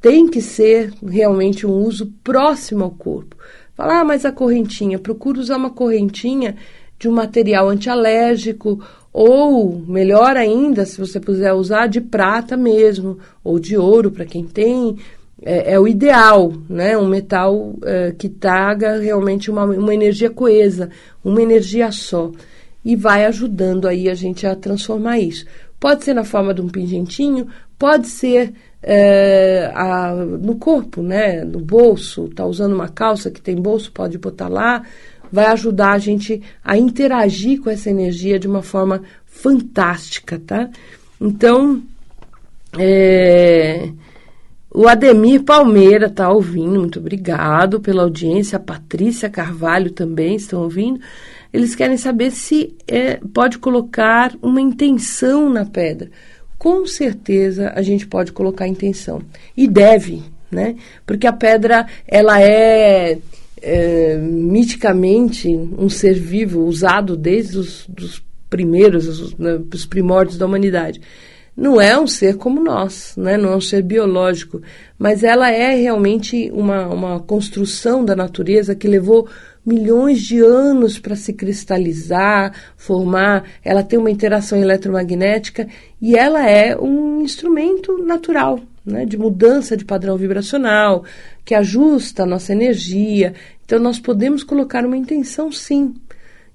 tem 0.00 0.26
que 0.28 0.40
ser 0.40 0.94
realmente 1.06 1.66
um 1.66 1.72
uso 1.72 2.10
próximo 2.24 2.84
ao 2.84 2.90
corpo. 2.90 3.36
Falar, 3.74 4.00
ah, 4.00 4.04
mas 4.04 4.24
a 4.24 4.32
correntinha, 4.32 4.98
procura 4.98 5.38
usar 5.38 5.58
uma 5.58 5.70
correntinha 5.70 6.56
de 6.98 7.06
um 7.06 7.12
material 7.12 7.68
antialérgico 7.68 8.82
ou 9.12 9.82
melhor 9.86 10.36
ainda, 10.36 10.84
se 10.86 10.98
você 10.98 11.20
puder 11.20 11.52
usar 11.52 11.86
de 11.86 12.00
prata 12.00 12.56
mesmo 12.56 13.18
ou 13.42 13.58
de 13.58 13.76
ouro 13.76 14.10
para 14.10 14.24
quem 14.24 14.44
tem 14.44 14.96
é, 15.42 15.74
é, 15.74 15.80
o 15.80 15.86
ideal, 15.86 16.52
né? 16.68 16.96
Um 16.96 17.06
metal 17.06 17.74
é, 17.84 18.12
que 18.12 18.28
traga 18.28 18.98
realmente 18.98 19.50
uma, 19.50 19.64
uma 19.64 19.94
energia 19.94 20.30
coesa, 20.30 20.90
uma 21.24 21.42
energia 21.42 21.90
só. 21.92 22.32
E 22.84 22.96
vai 22.96 23.26
ajudando 23.26 23.86
aí 23.86 24.08
a 24.08 24.14
gente 24.14 24.46
a 24.46 24.54
transformar 24.54 25.18
isso. 25.18 25.44
Pode 25.78 26.04
ser 26.04 26.14
na 26.14 26.24
forma 26.24 26.54
de 26.54 26.62
um 26.62 26.68
pingentinho, 26.68 27.48
pode 27.78 28.06
ser 28.06 28.54
é, 28.82 29.70
a, 29.74 30.14
no 30.14 30.56
corpo, 30.56 31.02
né? 31.02 31.44
No 31.44 31.60
bolso, 31.60 32.28
tá 32.28 32.46
usando 32.46 32.72
uma 32.72 32.88
calça 32.88 33.30
que 33.30 33.42
tem 33.42 33.56
bolso, 33.56 33.92
pode 33.92 34.16
botar 34.16 34.48
lá. 34.48 34.84
Vai 35.30 35.46
ajudar 35.46 35.92
a 35.92 35.98
gente 35.98 36.40
a 36.64 36.78
interagir 36.78 37.60
com 37.60 37.68
essa 37.68 37.90
energia 37.90 38.38
de 38.38 38.46
uma 38.46 38.62
forma 38.62 39.02
fantástica, 39.26 40.40
tá? 40.46 40.70
Então, 41.20 41.82
é, 42.78 43.90
o 44.76 44.86
Ademir 44.86 45.42
Palmeira 45.42 46.04
está 46.04 46.30
ouvindo, 46.30 46.78
muito 46.78 46.98
obrigado 46.98 47.80
pela 47.80 48.02
audiência. 48.02 48.56
A 48.56 48.60
Patrícia 48.60 49.30
Carvalho 49.30 49.90
também 49.90 50.36
estão 50.36 50.60
ouvindo. 50.60 51.00
Eles 51.50 51.74
querem 51.74 51.96
saber 51.96 52.30
se 52.30 52.76
é, 52.86 53.18
pode 53.32 53.56
colocar 53.56 54.34
uma 54.42 54.60
intenção 54.60 55.48
na 55.48 55.64
pedra. 55.64 56.10
Com 56.58 56.84
certeza 56.84 57.72
a 57.74 57.80
gente 57.80 58.06
pode 58.06 58.32
colocar 58.32 58.68
intenção. 58.68 59.22
E 59.56 59.66
deve, 59.66 60.22
né? 60.50 60.76
Porque 61.06 61.26
a 61.26 61.32
pedra, 61.32 61.86
ela 62.06 62.38
é, 62.38 63.16
é 63.62 64.16
miticamente 64.18 65.48
um 65.48 65.88
ser 65.88 66.20
vivo, 66.20 66.66
usado 66.66 67.16
desde 67.16 67.56
os 67.56 68.22
primeiros, 68.50 69.08
os, 69.08 69.36
né, 69.38 69.58
os 69.72 69.86
primórdios 69.86 70.36
da 70.36 70.44
humanidade 70.44 71.00
não 71.56 71.80
é 71.80 71.98
um 71.98 72.06
ser 72.06 72.36
como 72.36 72.62
nós, 72.62 73.14
né? 73.16 73.38
não 73.38 73.52
é 73.52 73.56
um 73.56 73.60
ser 73.60 73.82
biológico, 73.82 74.60
mas 74.98 75.24
ela 75.24 75.50
é 75.50 75.74
realmente 75.74 76.50
uma, 76.52 76.86
uma 76.88 77.20
construção 77.20 78.04
da 78.04 78.14
natureza 78.14 78.74
que 78.74 78.86
levou 78.86 79.26
milhões 79.64 80.20
de 80.20 80.38
anos 80.38 80.98
para 80.98 81.16
se 81.16 81.32
cristalizar, 81.32 82.54
formar. 82.76 83.44
Ela 83.64 83.82
tem 83.82 83.98
uma 83.98 84.10
interação 84.10 84.58
eletromagnética 84.58 85.66
e 86.00 86.14
ela 86.14 86.48
é 86.48 86.76
um 86.76 87.22
instrumento 87.22 87.98
natural. 87.98 88.60
Né, 88.84 89.04
de 89.04 89.18
mudança 89.18 89.76
de 89.76 89.84
padrão 89.84 90.16
vibracional, 90.16 91.02
que 91.44 91.56
ajusta 91.56 92.22
a 92.22 92.26
nossa 92.26 92.52
energia. 92.52 93.34
Então, 93.64 93.80
nós 93.80 93.98
podemos 93.98 94.44
colocar 94.44 94.86
uma 94.86 94.96
intenção, 94.96 95.50
sim, 95.50 95.92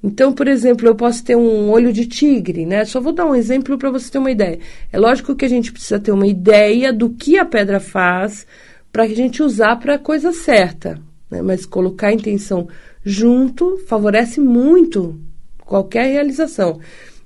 então, 0.04 0.34
por 0.34 0.48
exemplo, 0.48 0.88
eu 0.88 0.96
posso 0.96 1.24
ter 1.24 1.36
um 1.36 1.70
olho 1.70 1.94
de 1.94 2.08
tigre, 2.08 2.66
né? 2.66 2.84
Só 2.86 3.00
vou 3.00 3.14
dar 3.14 3.26
um 3.26 3.36
exemplo 3.36 3.78
para 3.78 3.92
você 3.92 4.10
ter 4.10 4.18
uma 4.18 4.32
ideia. 4.32 4.60
É 4.92 4.98
lógico 4.98 5.36
que 5.36 5.46
a 5.46 5.50
gente 5.50 5.72
precisa 5.72 6.00
ter 6.00 6.12
uma 6.12 6.26
ideia 6.26 6.92
do 6.92 7.12
que 7.12 7.38
a 7.38 7.46
pedra 7.46 7.80
faz 7.80 8.48
para 8.92 9.06
que 9.06 9.14
a 9.14 9.16
gente 9.18 9.44
usar 9.44 9.76
para 9.78 9.96
a 9.96 10.00
coisa 10.00 10.32
certa, 10.32 11.00
né? 11.30 11.42
Mas 11.42 11.66
colocar 11.66 12.08
a 12.08 12.14
intenção 12.14 12.68
junto 13.04 13.78
favorece 13.88 14.40
muito 14.40 15.20
qualquer 15.64 16.08
realização. 16.12 16.80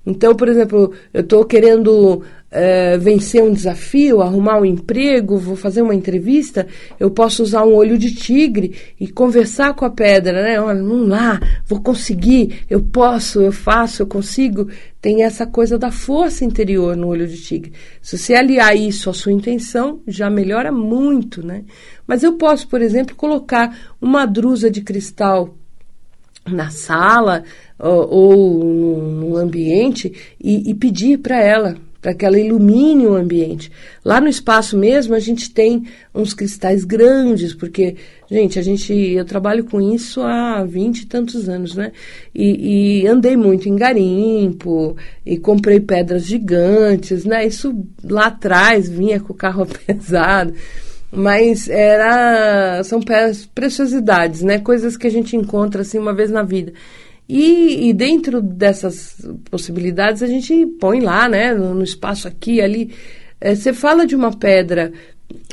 Então, 0.06 0.36
por 0.36 0.48
exemplo, 0.48 0.92
eu 1.14 1.22
estou 1.22 1.44
querendo 1.46 2.22
é, 2.52 2.98
vencer 2.98 3.44
um 3.44 3.52
desafio, 3.52 4.22
arrumar 4.22 4.60
um 4.60 4.66
emprego, 4.66 5.38
vou 5.38 5.56
fazer 5.56 5.82
uma 5.82 5.96
entrevista, 5.96 6.68
eu 7.00 7.10
posso 7.12 7.44
usar 7.44 7.66
um 7.66 7.74
olho 7.74 7.98
de 7.98 8.14
tigre 8.14 8.76
e 9.00 9.08
conversar 9.08 9.74
com 9.74 9.84
a 9.84 9.90
pedra, 9.90 10.44
né? 10.44 10.62
Olha, 10.62 10.82
vamos 10.82 11.10
lá, 11.10 11.40
vou 11.66 11.82
conseguir, 11.82 12.64
eu 12.70 12.82
posso, 12.82 13.42
eu 13.42 13.52
faço, 13.52 14.04
eu 14.04 14.08
consigo. 14.08 14.70
Tem 15.02 15.24
essa 15.24 15.46
coisa 15.46 15.78
da 15.78 15.92
força 15.92 16.46
interior 16.46 16.96
no 16.96 17.08
olho 17.08 17.28
de 17.28 17.38
tigre. 17.42 17.74
Se 18.02 18.18
você 18.18 18.36
aliar 18.36 18.76
isso 18.76 19.10
à 19.10 19.14
sua 19.14 19.32
intenção, 19.32 20.00
já 20.08 20.30
melhora 20.30 20.72
muito, 20.72 21.46
né? 21.46 21.64
Mas 22.08 22.24
eu 22.24 22.34
posso, 22.34 22.68
por 22.68 22.82
exemplo, 22.82 23.16
colocar 23.16 23.96
uma 24.00 24.26
drusa 24.26 24.70
de 24.70 24.82
cristal 24.82 25.56
na 26.46 26.70
sala 26.70 27.44
ou, 27.80 28.10
ou 28.10 28.98
no 29.02 29.38
ambiente 29.38 30.14
e, 30.40 30.70
e 30.70 30.74
pedir 30.74 31.20
para 31.20 31.42
ela 31.42 31.75
para 32.06 32.14
que 32.14 32.24
ela 32.24 32.38
ilumine 32.38 33.08
o 33.08 33.16
ambiente. 33.16 33.72
Lá 34.04 34.22
no 34.22 34.28
espaço 34.28 34.78
mesmo 34.78 35.16
a 35.16 35.20
gente 35.20 35.50
tem 35.50 35.88
uns 36.14 36.36
cristais 36.36 36.86
grandes, 36.86 37.52
porque, 37.52 37.96
gente, 38.30 38.60
a 38.60 38.62
gente, 38.62 38.94
eu 38.94 39.25
trabalho 39.25 39.64
com 39.64 39.82
isso 39.82 40.22
há 40.22 40.64
vinte 40.64 41.00
e 41.00 41.06
tantos 41.08 41.50
anos, 41.50 41.75
né? 41.75 41.92
E, 42.34 43.02
e, 43.02 43.08
andei 43.08 43.36
muito 43.36 43.68
em 43.68 43.75
garimpo, 43.75 44.96
e 45.25 45.40
comprei 45.40 45.80
pedras 45.80 46.28
gigantes, 46.28 47.25
né? 47.25 47.48
Isso 47.48 47.75
lá 48.04 48.28
atrás 48.28 48.88
vinha 48.88 49.20
com 49.20 49.34
o 49.34 49.36
carro 49.36 49.66
pesado. 49.88 50.54
Mas 51.12 51.70
era, 51.70 52.84
são 52.84 53.00
preciosidades, 53.54 54.42
né? 54.42 54.60
Coisas 54.60 54.98
que 54.98 55.08
a 55.08 55.12
gente 55.12 55.36
encontra 55.36 55.82
assim 55.82 55.98
uma 55.98 56.14
vez 56.14 56.30
na 56.30 56.44
vida. 56.44 56.74
E, 57.28 57.90
e, 57.90 57.94
dentro 57.94 58.42
dessas 58.42 59.16
possibilidades 59.50 60.22
a 60.22 60.28
gente 60.28 60.66
põe 60.80 61.00
lá, 61.00 61.28
né, 61.28 61.56
no, 61.56 61.74
no 61.74 61.84
espaço 61.84 62.28
aqui, 62.28 62.62
ali. 62.62 62.94
É, 63.42 63.56
você 63.56 63.74
fala 63.74 64.06
de 64.06 64.16
uma 64.16 64.32
pedra 64.32 64.92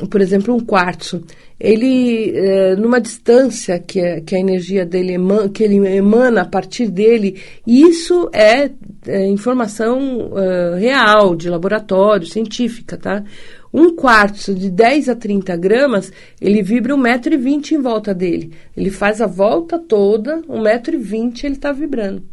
por 0.09 0.21
exemplo, 0.21 0.53
um 0.53 0.59
quartzo, 0.59 1.23
ele, 1.59 2.31
é, 2.35 2.75
numa 2.75 2.99
distância 2.99 3.79
que, 3.79 3.99
é, 3.99 4.21
que 4.21 4.35
a 4.35 4.39
energia 4.39 4.85
dele 4.85 5.13
emana, 5.13 5.49
que 5.49 5.63
ele 5.63 5.75
emana 5.87 6.41
a 6.41 6.45
partir 6.45 6.87
dele, 6.87 7.41
isso 7.65 8.29
é, 8.33 8.69
é 9.07 9.27
informação 9.27 10.31
real, 10.77 11.35
de 11.35 11.49
laboratório, 11.49 12.27
científica, 12.27 12.97
tá? 12.97 13.23
Um 13.73 13.95
quartzo 13.95 14.53
de 14.53 14.69
10 14.69 15.09
a 15.09 15.15
30 15.15 15.57
gramas, 15.57 16.11
ele 16.39 16.61
vibra 16.61 16.93
1,20m 16.93 17.71
em 17.71 17.81
volta 17.81 18.13
dele. 18.13 18.53
Ele 18.77 18.91
faz 18.91 19.19
a 19.19 19.25
volta 19.25 19.79
toda, 19.79 20.43
1,20m 20.43 21.43
ele 21.43 21.55
está 21.55 21.71
vibrando. 21.71 22.23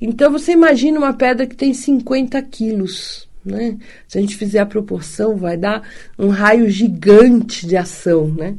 Então, 0.00 0.30
você 0.30 0.52
imagina 0.52 0.98
uma 0.98 1.12
pedra 1.12 1.46
que 1.46 1.56
tem 1.56 1.74
50 1.74 2.40
quilos. 2.42 3.28
Né? 3.44 3.78
Se 4.06 4.16
a 4.16 4.20
gente 4.20 4.36
fizer 4.36 4.60
a 4.60 4.66
proporção, 4.66 5.36
vai 5.36 5.56
dar 5.56 5.82
um 6.18 6.28
raio 6.28 6.70
gigante 6.70 7.66
de 7.66 7.76
ação. 7.76 8.28
Né? 8.28 8.56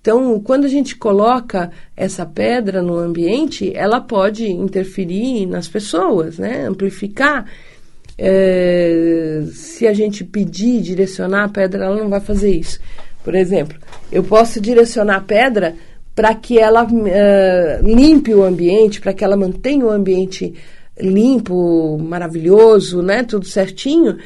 Então, 0.00 0.40
quando 0.40 0.64
a 0.64 0.68
gente 0.68 0.96
coloca 0.96 1.70
essa 1.94 2.24
pedra 2.24 2.80
no 2.80 2.96
ambiente, 2.96 3.70
ela 3.76 4.00
pode 4.00 4.50
interferir 4.50 5.44
nas 5.46 5.68
pessoas, 5.68 6.38
né? 6.38 6.66
amplificar. 6.66 7.44
É, 8.22 9.44
se 9.52 9.86
a 9.86 9.94
gente 9.94 10.22
pedir, 10.24 10.82
direcionar 10.82 11.44
a 11.44 11.48
pedra, 11.48 11.86
ela 11.86 11.96
não 11.96 12.10
vai 12.10 12.20
fazer 12.20 12.50
isso. 12.50 12.78
Por 13.24 13.34
exemplo, 13.34 13.78
eu 14.12 14.22
posso 14.22 14.60
direcionar 14.60 15.16
a 15.16 15.20
pedra 15.22 15.74
para 16.14 16.34
que 16.34 16.58
ela 16.58 16.84
uh, 16.84 17.82
limpe 17.82 18.34
o 18.34 18.42
ambiente, 18.42 19.00
para 19.00 19.14
que 19.14 19.24
ela 19.24 19.38
mantenha 19.38 19.86
o 19.86 19.90
ambiente 19.90 20.52
limpo, 20.98 21.98
maravilhoso, 21.98 23.00
né? 23.00 23.22
Tudo 23.22 23.46
certinho. 23.46 24.18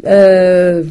Uh, 0.00 0.88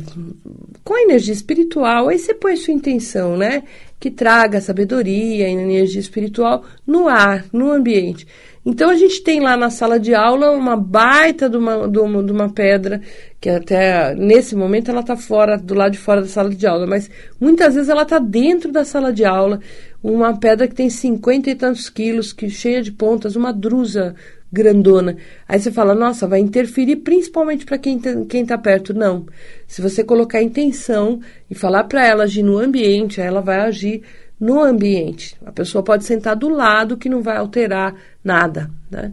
com 0.84 0.94
a 0.94 1.02
energia 1.02 1.34
espiritual, 1.34 2.10
aí 2.10 2.20
você 2.20 2.34
põe 2.34 2.56
sua 2.58 2.74
intenção, 2.74 3.38
né? 3.38 3.64
Que 4.00 4.12
traga 4.12 4.60
sabedoria 4.62 5.50
energia 5.50 6.00
espiritual 6.00 6.64
no 6.86 7.08
ar, 7.08 7.46
no 7.54 7.72
ambiente. 7.72 8.28
Então 8.66 8.90
a 8.90 8.96
gente 8.96 9.24
tem 9.24 9.40
lá 9.40 9.56
na 9.56 9.70
sala 9.70 9.98
de 9.98 10.14
aula 10.14 10.52
uma 10.52 10.76
baita 10.76 11.50
de 11.50 11.56
uma, 11.56 11.88
de 11.88 12.00
uma, 12.00 12.22
de 12.22 12.32
uma 12.34 12.50
pedra, 12.50 13.02
que 13.40 13.50
até 13.50 14.14
nesse 14.14 14.58
momento 14.58 14.92
ela 14.92 15.00
está 15.00 15.16
fora, 15.16 15.58
do 15.58 15.74
lado 15.74 15.94
de 15.94 15.98
fora 15.98 16.20
da 16.20 16.28
sala 16.28 16.50
de 16.50 16.68
aula, 16.68 16.86
mas 16.86 17.10
muitas 17.40 17.76
vezes 17.76 17.90
ela 17.90 18.04
está 18.04 18.20
dentro 18.20 18.70
da 18.70 18.84
sala 18.84 19.14
de 19.14 19.24
aula, 19.24 19.62
uma 20.04 20.38
pedra 20.38 20.68
que 20.68 20.76
tem 20.76 20.90
cinquenta 20.90 21.50
e 21.50 21.56
tantos 21.56 21.90
quilos, 21.90 22.34
que 22.34 22.50
cheia 22.50 22.82
de 22.82 22.92
pontas, 22.92 23.38
uma 23.38 23.54
drusa 23.54 24.16
grandona. 24.52 25.18
Aí 25.48 25.60
você 25.60 25.72
fala, 25.72 25.94
nossa, 25.94 26.28
vai 26.28 26.40
interferir 26.40 26.98
principalmente 26.98 27.66
para 27.66 27.78
quem 27.78 27.98
está 27.98 28.26
quem 28.26 28.46
tá 28.46 28.58
perto. 28.58 28.94
Não. 28.94 29.26
Se 29.68 29.82
você 29.82 30.04
colocar 30.04 30.42
intenção 30.42 31.20
e 31.50 31.56
falar 31.56 31.84
para 31.86 32.06
ela 32.06 32.24
agir 32.24 32.44
no 32.44 32.58
ambiente, 32.58 33.22
ela 33.22 33.42
vai 33.42 33.60
agir 33.60 34.02
no 34.40 34.62
ambiente. 34.62 35.36
A 35.46 35.52
pessoa 35.52 35.84
pode 35.84 36.06
sentar 36.06 36.36
do 36.36 36.50
lado 36.50 36.98
que 36.98 37.10
não 37.10 37.22
vai 37.22 37.38
alterar 37.38 37.96
nada. 38.24 38.70
Né? 38.90 39.12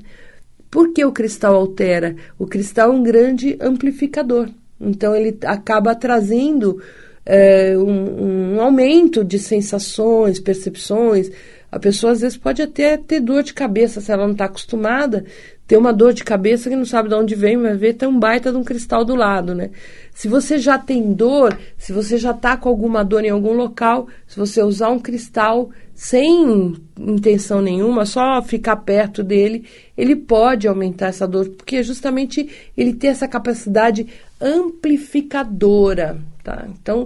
Por 0.71 0.93
que 0.93 1.05
o 1.05 1.13
cristal 1.13 1.55
altera? 1.55 2.15
O 2.39 2.47
cristal 2.47 2.91
é 2.91 2.95
um 2.95 3.03
grande 3.03 3.57
amplificador. 3.61 4.49
Então 4.81 5.15
ele 5.15 5.39
acaba 5.45 5.95
trazendo 5.95 6.81
é, 7.25 7.77
um, 7.77 8.57
um 8.57 8.61
aumento 8.61 9.25
de 9.25 9.39
sensações, 9.39 10.41
percepções, 10.41 11.31
a 11.75 11.79
pessoa 11.81 12.13
às 12.13 12.21
vezes 12.21 12.39
pode 12.39 12.63
até 12.63 12.97
ter 12.97 13.19
dor 13.19 13.43
de 13.43 13.53
cabeça 13.53 14.01
se 14.01 14.13
ela 14.13 14.27
não 14.27 14.31
está 14.33 14.45
acostumada, 14.45 15.25
ter 15.67 15.77
uma 15.77 15.93
dor 15.93 16.13
de 16.13 16.23
cabeça 16.23 16.71
que 16.71 16.77
não 16.77 16.85
sabe 16.85 17.09
de 17.09 17.17
onde 17.17 17.35
vem, 17.35 17.61
vai 17.61 17.77
ver 17.77 17.95
tem 17.95 18.09
um 18.09 18.17
baita 18.17 18.53
de 18.53 18.57
um 18.57 18.63
cristal 18.63 19.05
do 19.05 19.17
lado, 19.17 19.57
né? 19.57 19.71
Se 20.15 20.29
você 20.29 20.57
já 20.57 20.79
tem 20.79 21.13
dor, 21.13 21.59
se 21.77 21.93
você 21.93 22.17
já 22.17 22.31
está 22.31 22.57
com 22.57 22.69
alguma 22.69 23.05
dor 23.05 23.25
em 23.25 23.31
algum 23.31 23.55
local, 23.55 24.07
se 24.25 24.37
você 24.37 24.63
usar 24.63 24.91
um 24.91 25.01
cristal 25.01 25.69
sem 25.93 26.77
intenção 26.97 27.61
nenhuma, 27.61 28.07
só 28.07 28.41
ficar 28.41 28.77
perto 28.77 29.25
dele, 29.25 29.67
ele 29.99 30.15
pode 30.15 30.69
aumentar 30.69 31.09
essa 31.09 31.27
dor, 31.27 31.49
porque 31.49 31.83
justamente 31.83 32.49
ele 32.77 32.93
tem 32.93 33.11
essa 33.11 33.27
capacidade 33.27 34.07
amplificadora, 34.41 36.21
tá? 36.45 36.69
Então, 36.69 37.05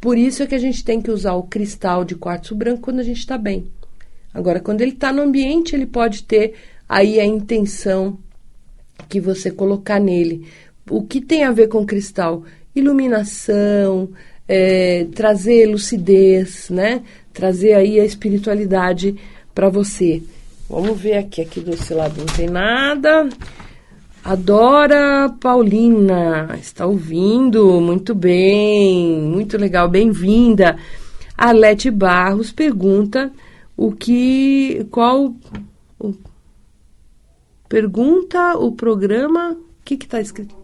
por 0.00 0.16
isso 0.16 0.42
é 0.42 0.46
que 0.46 0.54
a 0.54 0.58
gente 0.58 0.82
tem 0.82 0.98
que 0.98 1.10
usar 1.10 1.34
o 1.34 1.42
cristal 1.42 2.06
de 2.06 2.14
quartzo 2.14 2.54
branco 2.54 2.80
quando 2.80 3.00
a 3.00 3.04
gente 3.04 3.18
está 3.18 3.36
bem. 3.36 3.66
Agora, 4.38 4.60
quando 4.60 4.82
ele 4.82 4.92
está 4.92 5.12
no 5.12 5.22
ambiente, 5.22 5.74
ele 5.74 5.84
pode 5.84 6.22
ter 6.22 6.54
aí 6.88 7.18
a 7.18 7.26
intenção 7.26 8.16
que 9.08 9.20
você 9.20 9.50
colocar 9.50 9.98
nele. 9.98 10.46
O 10.88 11.02
que 11.02 11.20
tem 11.20 11.42
a 11.42 11.50
ver 11.50 11.66
com 11.66 11.84
cristal? 11.84 12.44
Iluminação, 12.72 14.10
é, 14.46 15.08
trazer 15.12 15.66
lucidez, 15.66 16.70
né? 16.70 17.02
Trazer 17.32 17.72
aí 17.72 17.98
a 17.98 18.04
espiritualidade 18.04 19.16
para 19.52 19.68
você. 19.68 20.22
Vamos 20.70 20.96
ver 21.00 21.14
aqui, 21.14 21.42
aqui 21.42 21.58
desse 21.58 21.92
lado 21.92 22.18
não 22.18 22.26
tem 22.26 22.48
nada. 22.48 23.28
Adora 24.22 25.34
Paulina, 25.40 26.56
está 26.60 26.86
ouvindo? 26.86 27.80
Muito 27.80 28.14
bem, 28.14 29.20
muito 29.20 29.58
legal, 29.58 29.88
bem-vinda. 29.88 30.76
Arlete 31.36 31.90
Barros 31.90 32.52
pergunta 32.52 33.32
o 33.78 33.92
que 33.92 34.84
qual 34.90 35.36
o, 36.00 36.14
pergunta 37.68 38.58
o 38.58 38.72
programa 38.72 39.52
o 39.52 39.84
que 39.84 39.94
está 39.94 40.20
escrito? 40.20 40.56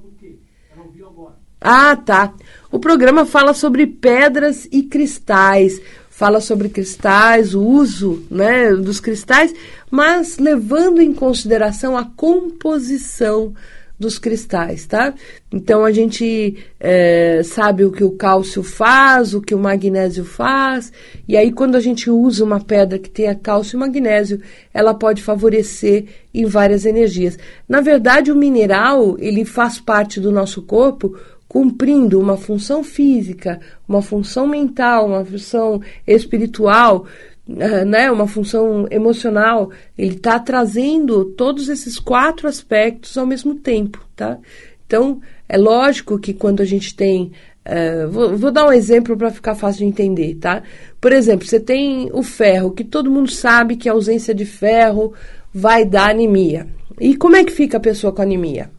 Ah 1.60 1.96
tá. 1.96 2.34
O 2.70 2.78
programa 2.80 3.24
fala 3.24 3.54
sobre 3.54 3.86
pedras 3.86 4.68
e 4.70 4.82
cristais. 4.82 5.80
Fala 6.10 6.40
sobre 6.40 6.68
cristais 6.68 7.54
o 7.54 7.62
uso 7.62 8.24
né 8.30 8.74
dos 8.74 9.00
cristais 9.00 9.54
mas 9.90 10.38
levando 10.38 11.00
em 11.00 11.12
consideração 11.12 11.96
a 11.96 12.04
composição 12.04 13.54
dos 13.98 14.18
cristais, 14.18 14.86
tá? 14.86 15.14
Então 15.52 15.84
a 15.84 15.92
gente 15.92 16.56
é, 16.80 17.42
sabe 17.44 17.84
o 17.84 17.92
que 17.92 18.02
o 18.02 18.12
cálcio 18.12 18.62
faz, 18.62 19.34
o 19.34 19.40
que 19.40 19.54
o 19.54 19.58
magnésio 19.58 20.24
faz, 20.24 20.92
e 21.28 21.36
aí 21.36 21.52
quando 21.52 21.76
a 21.76 21.80
gente 21.80 22.10
usa 22.10 22.44
uma 22.44 22.60
pedra 22.60 22.98
que 22.98 23.08
tenha 23.08 23.34
cálcio 23.34 23.76
e 23.76 23.80
magnésio, 23.80 24.40
ela 24.72 24.94
pode 24.94 25.22
favorecer 25.22 26.06
em 26.32 26.44
várias 26.44 26.84
energias. 26.84 27.38
Na 27.68 27.80
verdade, 27.80 28.32
o 28.32 28.36
mineral 28.36 29.16
ele 29.18 29.44
faz 29.44 29.80
parte 29.80 30.20
do 30.20 30.32
nosso 30.32 30.62
corpo 30.62 31.16
cumprindo 31.46 32.18
uma 32.18 32.36
função 32.36 32.82
física, 32.82 33.60
uma 33.86 34.02
função 34.02 34.44
mental, 34.44 35.06
uma 35.06 35.24
função 35.24 35.80
espiritual 36.04 37.06
né, 37.46 38.10
uma 38.10 38.26
função 38.26 38.86
emocional, 38.90 39.70
ele 39.96 40.14
está 40.14 40.38
trazendo 40.38 41.26
todos 41.26 41.68
esses 41.68 41.98
quatro 41.98 42.48
aspectos 42.48 43.16
ao 43.18 43.26
mesmo 43.26 43.54
tempo, 43.56 44.04
tá? 44.16 44.38
Então, 44.86 45.20
é 45.48 45.56
lógico 45.56 46.18
que 46.18 46.32
quando 46.32 46.60
a 46.60 46.64
gente 46.64 46.94
tem. 46.94 47.32
Uh, 47.66 48.10
vou, 48.10 48.36
vou, 48.36 48.50
dar 48.50 48.66
um 48.66 48.72
exemplo 48.72 49.16
para 49.16 49.30
ficar 49.30 49.54
fácil 49.54 49.80
de 49.80 49.84
entender, 49.86 50.34
tá? 50.34 50.62
Por 51.00 51.12
exemplo, 51.12 51.46
você 51.46 51.58
tem 51.58 52.10
o 52.12 52.22
ferro, 52.22 52.72
que 52.72 52.84
todo 52.84 53.10
mundo 53.10 53.30
sabe 53.30 53.76
que 53.76 53.88
a 53.88 53.92
ausência 53.92 54.34
de 54.34 54.44
ferro 54.44 55.14
vai 55.52 55.84
dar 55.84 56.10
anemia. 56.10 56.66
E 57.00 57.16
como 57.16 57.36
é 57.36 57.44
que 57.44 57.52
fica 57.52 57.78
a 57.78 57.80
pessoa 57.80 58.12
com 58.12 58.20
anemia? 58.20 58.70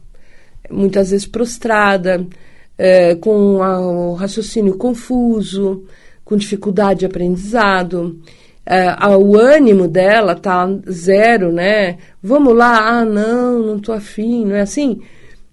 Muitas 0.70 1.10
vezes 1.10 1.26
prostrada, 1.26 2.20
uh, 2.20 3.16
com 3.20 3.56
o 3.56 4.14
raciocínio 4.14 4.76
confuso, 4.76 5.84
com 6.24 6.36
dificuldade 6.36 7.00
de 7.00 7.06
aprendizado 7.06 8.20
uh, 8.66 9.16
o 9.16 9.36
ânimo 9.36 9.88
dela 9.88 10.34
tá 10.34 10.68
zero, 10.90 11.52
né? 11.52 11.98
Vamos 12.22 12.54
lá, 12.54 13.00
ah, 13.00 13.04
não, 13.04 13.60
não 13.60 13.78
tô 13.78 13.92
afim, 13.92 14.44
não 14.44 14.56
é 14.56 14.62
assim? 14.62 15.00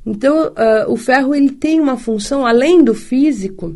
Então, 0.06 0.47
uh, 0.47 0.91
o 0.91 0.97
ferro 0.97 1.34
ele 1.34 1.52
tem 1.52 1.80
uma 1.80 1.97
função 1.97 2.45
além 2.45 2.84
do 2.84 2.93
físico. 2.93 3.76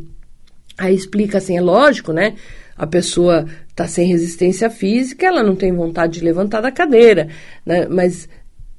Aí 0.78 0.94
explica 0.94 1.38
assim, 1.38 1.58
é 1.58 1.62
lógico, 1.62 2.12
né? 2.12 2.36
A 2.76 2.86
pessoa 2.86 3.46
está 3.70 3.88
sem 3.88 4.08
resistência 4.08 4.70
física, 4.70 5.26
ela 5.26 5.42
não 5.42 5.56
tem 5.56 5.72
vontade 5.72 6.20
de 6.20 6.26
levantar 6.26 6.62
da 6.62 6.72
cadeira, 6.72 7.30
né? 7.66 7.88
Mas 7.88 8.28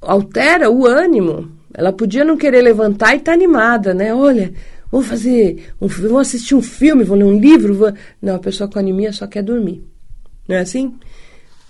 altera 0.01 0.69
o 0.69 0.85
ânimo. 0.85 1.51
Ela 1.73 1.91
podia 1.91 2.23
não 2.23 2.37
querer 2.37 2.61
levantar 2.61 3.15
e 3.15 3.19
tá 3.19 3.33
animada, 3.33 3.93
né? 3.93 4.13
Olha, 4.13 4.53
vou 4.91 5.01
fazer, 5.01 5.67
um, 5.81 5.87
vou 5.87 6.19
assistir 6.19 6.55
um 6.55 6.61
filme, 6.61 7.03
vou 7.03 7.17
ler 7.17 7.25
um 7.25 7.39
livro. 7.39 7.73
Vou... 7.73 7.93
Não, 8.21 8.35
a 8.35 8.39
pessoa 8.39 8.69
com 8.69 8.79
anemia 8.79 9.11
só 9.11 9.27
quer 9.27 9.43
dormir. 9.43 9.83
Não 10.49 10.55
é 10.55 10.61
assim? 10.61 10.95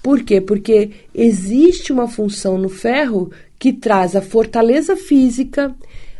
Por 0.01 0.23
quê? 0.23 0.39
Porque 0.39 0.91
existe 1.13 1.91
uma 1.91 2.07
função 2.07 2.57
no 2.57 2.69
ferro 2.69 3.29
que 3.59 3.73
traz 3.73 4.15
a 4.15 4.21
fortaleza 4.21 4.95
física, 4.95 5.75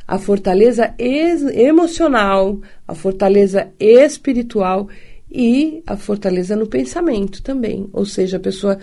a 0.06 0.20
fortaleza 0.20 0.94
emocional, 1.00 2.60
a 2.86 2.94
fortaleza 2.94 3.70
espiritual 3.80 4.90
e 5.32 5.82
a 5.88 5.96
fortaleza 5.96 6.54
no 6.58 6.68
pensamento 6.68 7.42
também. 7.42 7.90
Ou 7.94 8.06
seja, 8.06 8.36
a 8.36 8.42
pessoa 8.42 8.78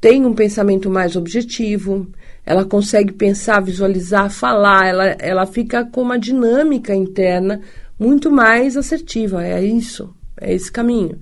tem 0.00 0.24
um 0.24 0.34
pensamento 0.34 0.88
mais 0.88 1.14
objetivo, 1.14 2.06
ela 2.46 2.64
consegue 2.64 3.12
pensar, 3.12 3.60
visualizar, 3.60 4.30
falar, 4.30 4.86
ela, 4.86 5.04
ela 5.18 5.44
fica 5.44 5.84
com 5.84 6.00
uma 6.00 6.18
dinâmica 6.18 6.94
interna 6.94 7.60
muito 7.98 8.30
mais 8.30 8.78
assertiva. 8.78 9.44
É 9.44 9.62
isso. 9.62 10.14
É 10.40 10.54
esse 10.54 10.72
caminho. 10.72 11.18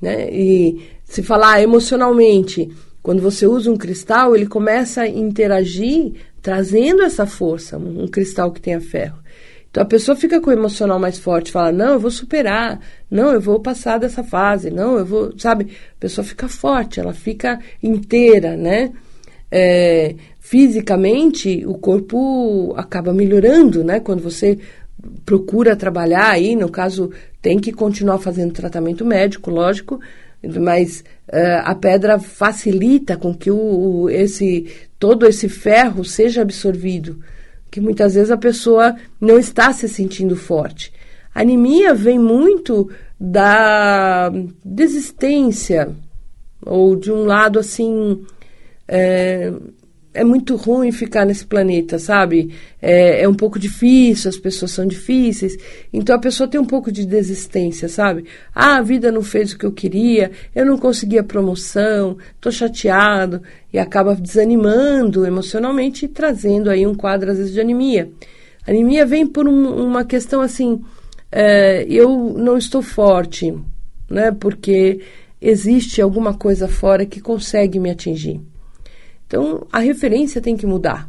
Né? 0.00 0.32
E 0.32 0.80
se 1.12 1.22
falar 1.22 1.62
emocionalmente, 1.62 2.70
quando 3.02 3.20
você 3.20 3.46
usa 3.46 3.70
um 3.70 3.76
cristal, 3.76 4.34
ele 4.34 4.46
começa 4.46 5.02
a 5.02 5.06
interagir 5.06 6.14
trazendo 6.40 7.02
essa 7.02 7.26
força, 7.26 7.76
um 7.76 8.08
cristal 8.08 8.50
que 8.50 8.62
tenha 8.62 8.80
ferro. 8.80 9.18
Então 9.70 9.82
a 9.82 9.86
pessoa 9.86 10.16
fica 10.16 10.40
com 10.40 10.48
o 10.48 10.54
emocional 10.54 10.98
mais 10.98 11.18
forte, 11.18 11.52
fala: 11.52 11.70
"Não, 11.70 11.92
eu 11.92 12.00
vou 12.00 12.10
superar. 12.10 12.80
Não, 13.10 13.30
eu 13.30 13.42
vou 13.42 13.60
passar 13.60 13.98
dessa 13.98 14.24
fase. 14.24 14.70
Não, 14.70 14.96
eu 14.96 15.04
vou", 15.04 15.38
sabe? 15.38 15.64
A 15.96 16.00
pessoa 16.00 16.24
fica 16.24 16.48
forte, 16.48 16.98
ela 16.98 17.12
fica 17.12 17.60
inteira, 17.82 18.56
né? 18.56 18.90
É, 19.50 20.14
fisicamente, 20.40 21.62
o 21.66 21.74
corpo 21.74 22.72
acaba 22.74 23.12
melhorando, 23.12 23.84
né? 23.84 24.00
Quando 24.00 24.22
você 24.22 24.58
procura 25.26 25.76
trabalhar 25.76 26.30
aí, 26.30 26.56
no 26.56 26.70
caso, 26.70 27.10
tem 27.42 27.58
que 27.58 27.70
continuar 27.70 28.18
fazendo 28.18 28.52
tratamento 28.54 29.04
médico, 29.04 29.50
lógico, 29.50 30.00
mas 30.42 31.04
uh, 31.28 31.62
a 31.64 31.74
pedra 31.74 32.18
facilita 32.18 33.16
com 33.16 33.34
que 33.34 33.50
o, 33.50 33.56
o, 33.56 34.10
esse 34.10 34.66
todo 34.98 35.26
esse 35.26 35.48
ferro 35.48 36.04
seja 36.04 36.42
absorvido 36.42 37.20
que 37.70 37.80
muitas 37.80 38.14
vezes 38.14 38.30
a 38.30 38.36
pessoa 38.36 38.94
não 39.20 39.38
está 39.38 39.72
se 39.72 39.88
sentindo 39.88 40.36
forte. 40.36 40.92
A 41.34 41.40
anemia 41.40 41.94
vem 41.94 42.18
muito 42.18 42.90
da 43.18 44.30
desistência, 44.62 45.90
ou 46.64 46.94
de 46.94 47.10
um 47.10 47.24
lado 47.24 47.58
assim. 47.58 48.24
É, 48.86 49.50
é 50.14 50.22
muito 50.22 50.56
ruim 50.56 50.92
ficar 50.92 51.24
nesse 51.24 51.46
planeta, 51.46 51.98
sabe? 51.98 52.54
É, 52.80 53.22
é, 53.22 53.28
um 53.28 53.34
pouco 53.34 53.58
difícil, 53.58 54.28
as 54.28 54.36
pessoas 54.36 54.70
são 54.70 54.86
difíceis. 54.86 55.56
Então 55.92 56.14
a 56.14 56.18
pessoa 56.18 56.48
tem 56.48 56.60
um 56.60 56.64
pouco 56.64 56.92
de 56.92 57.06
desistência, 57.06 57.88
sabe? 57.88 58.24
Ah, 58.54 58.76
a 58.76 58.82
vida 58.82 59.10
não 59.10 59.22
fez 59.22 59.52
o 59.52 59.58
que 59.58 59.64
eu 59.64 59.72
queria, 59.72 60.30
eu 60.54 60.66
não 60.66 60.76
consegui 60.76 61.18
a 61.18 61.24
promoção, 61.24 62.18
tô 62.40 62.50
chateado. 62.50 63.42
E 63.72 63.78
acaba 63.78 64.14
desanimando 64.14 65.24
emocionalmente 65.24 66.04
e 66.04 66.08
trazendo 66.08 66.68
aí 66.68 66.86
um 66.86 66.94
quadro, 66.94 67.30
às 67.30 67.38
vezes, 67.38 67.52
de 67.52 67.60
anemia. 67.60 68.10
A 68.66 68.70
anemia 68.70 69.06
vem 69.06 69.26
por 69.26 69.48
um, 69.48 69.86
uma 69.86 70.04
questão 70.04 70.42
assim: 70.42 70.82
é, 71.30 71.86
eu 71.88 72.34
não 72.36 72.58
estou 72.58 72.82
forte, 72.82 73.54
né? 74.10 74.30
Porque 74.30 75.00
existe 75.40 76.02
alguma 76.02 76.34
coisa 76.34 76.68
fora 76.68 77.06
que 77.06 77.20
consegue 77.20 77.80
me 77.80 77.90
atingir. 77.90 78.51
Então, 79.32 79.66
a 79.72 79.78
referência 79.78 80.42
tem 80.42 80.54
que 80.58 80.66
mudar. 80.66 81.08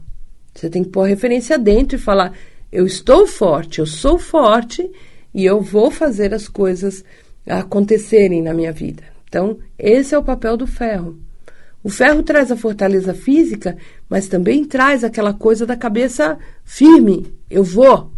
Você 0.55 0.69
tem 0.69 0.81
que 0.81 0.89
pôr 0.89 1.01
a 1.01 1.07
referência 1.07 1.59
dentro 1.59 1.97
e 1.97 1.99
falar: 1.99 2.31
eu 2.71 2.85
estou 2.85 3.27
forte, 3.27 3.79
eu 3.79 3.85
sou 3.85 4.17
forte 4.17 4.89
e 5.33 5.43
eu 5.43 5.59
vou 5.59 5.91
fazer 5.91 6.33
as 6.33 6.47
coisas 6.47 7.03
acontecerem 7.45 8.41
na 8.41 8.53
minha 8.53 8.71
vida. 8.71 9.03
Então, 9.27 9.57
esse 9.77 10.15
é 10.15 10.17
o 10.17 10.23
papel 10.23 10.55
do 10.55 10.65
ferro. 10.65 11.19
O 11.83 11.89
ferro 11.89 12.23
traz 12.23 12.49
a 12.49 12.55
fortaleza 12.55 13.13
física, 13.13 13.75
mas 14.07 14.29
também 14.29 14.63
traz 14.63 15.03
aquela 15.03 15.33
coisa 15.33 15.65
da 15.65 15.75
cabeça 15.75 16.37
firme. 16.63 17.29
Eu 17.49 17.65
vou, 17.65 18.09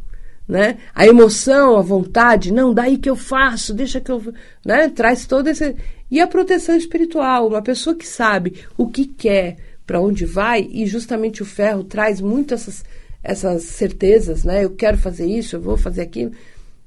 né? 0.48 0.78
A 0.94 1.08
emoção, 1.08 1.78
a 1.78 1.82
vontade, 1.82 2.54
não, 2.54 2.76
daí 2.76 3.00
que 3.00 3.10
eu 3.10 3.16
faço, 3.16 3.74
deixa 3.74 4.00
que 4.00 4.12
eu, 4.12 4.22
né? 4.64 4.88
Traz 4.88 5.26
todo 5.26 5.48
esse 5.48 5.76
e 6.12 6.22
a 6.22 6.28
proteção 6.28 6.76
espiritual, 6.78 7.48
uma 7.48 7.64
pessoa 7.64 7.96
que 7.96 8.06
sabe 8.06 8.54
o 8.78 8.88
que 8.88 9.08
quer, 9.08 9.58
para 9.86 10.02
onde 10.02 10.26
vai, 10.26 10.68
e 10.72 10.86
justamente 10.86 11.42
o 11.42 11.46
ferro 11.46 11.84
traz 11.84 12.20
muito 12.20 12.54
essas, 12.54 12.84
essas 13.24 13.64
certezas, 13.64 14.44
né? 14.44 14.64
Eu 14.64 14.72
quero 14.72 14.98
fazer 14.98 15.26
isso, 15.26 15.56
eu 15.56 15.62
vou 15.62 15.78
fazer 15.78 16.02
aquilo. 16.02 16.32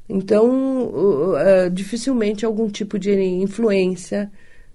Então, 0.08 0.86
uh, 0.86 1.70
dificilmente 1.70 2.44
algum 2.44 2.68
tipo 2.68 2.98
de 2.98 3.12
influência 3.20 4.30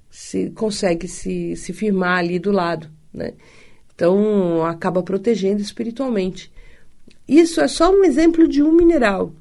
se 0.10 0.52
consegue 0.52 1.08
se, 1.08 1.56
se 1.56 1.74
firmar 1.74 2.20
ali 2.20 2.38
do 2.38 2.52
lado, 2.52 2.90
né? 3.14 3.34
Então, 3.96 4.64
acaba 4.66 5.02
protegendo 5.02 5.62
espiritualmente. 5.62 6.52
Isso 7.28 7.62
é 7.62 7.68
só 7.68 7.92
um 7.92 8.04
exemplo 8.04 8.48
de 8.48 8.62
um 8.62 8.72
mineral. 8.72 9.34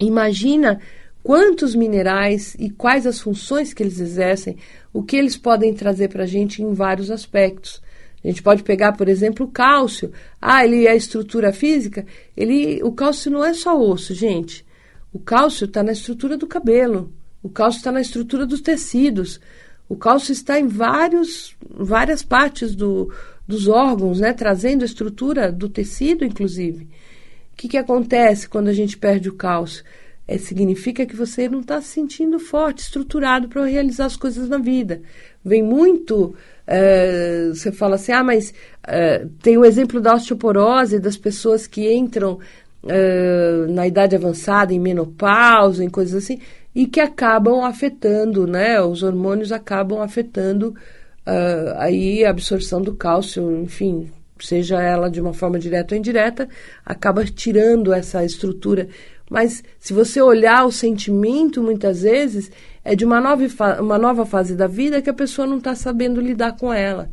Imagina 0.00 0.80
quantos 1.22 1.74
minerais 1.74 2.54
e 2.58 2.70
quais 2.70 3.06
as 3.06 3.20
funções 3.20 3.74
que 3.74 3.82
eles 3.82 4.00
exercem, 4.00 4.56
o 4.92 5.02
que 5.02 5.16
eles 5.16 5.36
podem 5.36 5.74
trazer 5.74 6.08
para 6.08 6.22
a 6.24 6.26
gente 6.26 6.62
em 6.62 6.72
vários 6.72 7.10
aspectos. 7.10 7.82
A 8.22 8.28
gente 8.28 8.42
pode 8.42 8.62
pegar, 8.62 8.92
por 8.92 9.08
exemplo, 9.08 9.46
o 9.46 9.50
cálcio. 9.50 10.12
Ah, 10.40 10.64
ele 10.64 10.86
é 10.86 10.96
estrutura 10.96 11.52
física. 11.52 12.04
Ele, 12.36 12.82
o 12.82 12.92
cálcio 12.92 13.30
não 13.30 13.44
é 13.44 13.54
só 13.54 13.80
osso, 13.80 14.14
gente. 14.14 14.66
O 15.12 15.18
cálcio 15.18 15.66
está 15.66 15.82
na 15.82 15.92
estrutura 15.92 16.36
do 16.36 16.46
cabelo. 16.46 17.12
O 17.42 17.48
cálcio 17.48 17.78
está 17.78 17.92
na 17.92 18.00
estrutura 18.00 18.44
dos 18.44 18.60
tecidos. 18.60 19.40
O 19.88 19.96
cálcio 19.96 20.32
está 20.32 20.58
em 20.58 20.66
vários, 20.66 21.56
várias 21.70 22.22
partes 22.22 22.74
do, 22.74 23.12
dos 23.46 23.68
órgãos, 23.68 24.20
né? 24.20 24.32
Trazendo 24.32 24.82
a 24.82 24.86
estrutura 24.86 25.50
do 25.50 25.68
tecido, 25.68 26.24
inclusive. 26.24 26.84
O 27.52 27.56
que, 27.56 27.68
que 27.68 27.78
acontece 27.78 28.48
quando 28.48 28.68
a 28.68 28.72
gente 28.72 28.98
perde 28.98 29.28
o 29.28 29.34
cálcio? 29.34 29.84
É, 30.28 30.36
significa 30.36 31.06
que 31.06 31.16
você 31.16 31.48
não 31.48 31.60
está 31.60 31.80
se 31.80 31.88
sentindo 31.88 32.38
forte, 32.38 32.82
estruturado 32.82 33.48
para 33.48 33.64
realizar 33.64 34.04
as 34.04 34.16
coisas 34.16 34.48
na 34.48 34.58
vida. 34.58 35.00
Vem 35.42 35.62
muito 35.62 36.34
Uh, 36.68 37.54
você 37.54 37.72
fala 37.72 37.94
assim, 37.94 38.12
ah, 38.12 38.22
mas 38.22 38.52
uh, 38.86 39.26
tem 39.40 39.56
o 39.56 39.64
exemplo 39.64 40.00
da 40.02 40.14
osteoporose, 40.14 40.98
das 40.98 41.16
pessoas 41.16 41.66
que 41.66 41.90
entram 41.90 42.38
uh, 42.84 43.72
na 43.72 43.86
idade 43.86 44.14
avançada, 44.14 44.74
em 44.74 44.78
menopausa, 44.78 45.82
em 45.82 45.88
coisas 45.88 46.22
assim, 46.22 46.38
e 46.74 46.86
que 46.86 47.00
acabam 47.00 47.64
afetando, 47.64 48.46
né? 48.46 48.80
Os 48.82 49.02
hormônios 49.02 49.50
acabam 49.50 50.02
afetando 50.02 50.74
aí 51.76 52.24
a 52.24 52.30
absorção 52.30 52.80
do 52.80 52.94
cálcio, 52.94 53.60
enfim, 53.60 54.10
seja 54.38 54.80
ela 54.80 55.10
de 55.10 55.20
uma 55.20 55.34
forma 55.34 55.58
direta 55.58 55.94
ou 55.94 55.98
indireta, 55.98 56.48
acaba 56.86 57.22
tirando 57.22 57.92
essa 57.92 58.24
estrutura. 58.24 58.88
Mas 59.30 59.62
se 59.78 59.92
você 59.92 60.22
olhar 60.22 60.64
o 60.64 60.72
sentimento, 60.72 61.62
muitas 61.62 62.02
vezes, 62.02 62.50
é 62.82 62.94
de 62.94 63.04
uma 63.04 63.20
nova, 63.20 63.44
uma 63.80 63.98
nova 63.98 64.24
fase 64.24 64.54
da 64.54 64.66
vida 64.66 65.02
que 65.02 65.10
a 65.10 65.14
pessoa 65.14 65.46
não 65.46 65.58
está 65.58 65.74
sabendo 65.74 66.20
lidar 66.20 66.56
com 66.56 66.72
ela. 66.72 67.10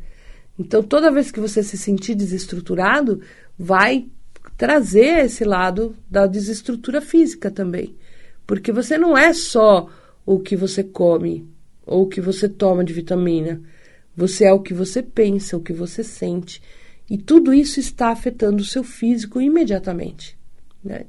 Então, 0.58 0.82
toda 0.82 1.12
vez 1.12 1.32
que 1.32 1.40
você 1.40 1.62
se 1.62 1.78
sentir 1.78 2.16
desestruturado, 2.16 3.22
vai 3.60 4.08
trazer 4.58 5.26
esse 5.26 5.44
lado 5.44 5.96
da 6.10 6.26
desestrutura 6.26 7.02
física 7.02 7.52
também. 7.52 7.96
Porque 8.48 8.72
você 8.72 8.98
não 8.98 9.18
é 9.18 9.34
só 9.34 9.90
o 10.26 10.40
que 10.40 10.56
você 10.56 10.84
come 10.84 11.48
ou 11.86 12.04
o 12.04 12.08
que 12.08 12.22
você 12.22 12.48
toma 12.48 12.84
de 12.84 12.94
vitamina. 12.94 13.62
Você 14.16 14.46
é 14.46 14.54
o 14.54 14.62
que 14.62 14.74
você 14.74 15.04
pensa, 15.04 15.58
o 15.58 15.62
que 15.62 15.74
você 15.74 16.04
sente. 16.04 16.62
E 17.10 17.18
tudo 17.18 17.54
isso 17.54 17.80
está 17.80 18.10
afetando 18.10 18.62
o 18.62 18.66
seu 18.66 18.84
físico 18.84 19.42
imediatamente. 19.42 20.38
Né? 20.84 21.06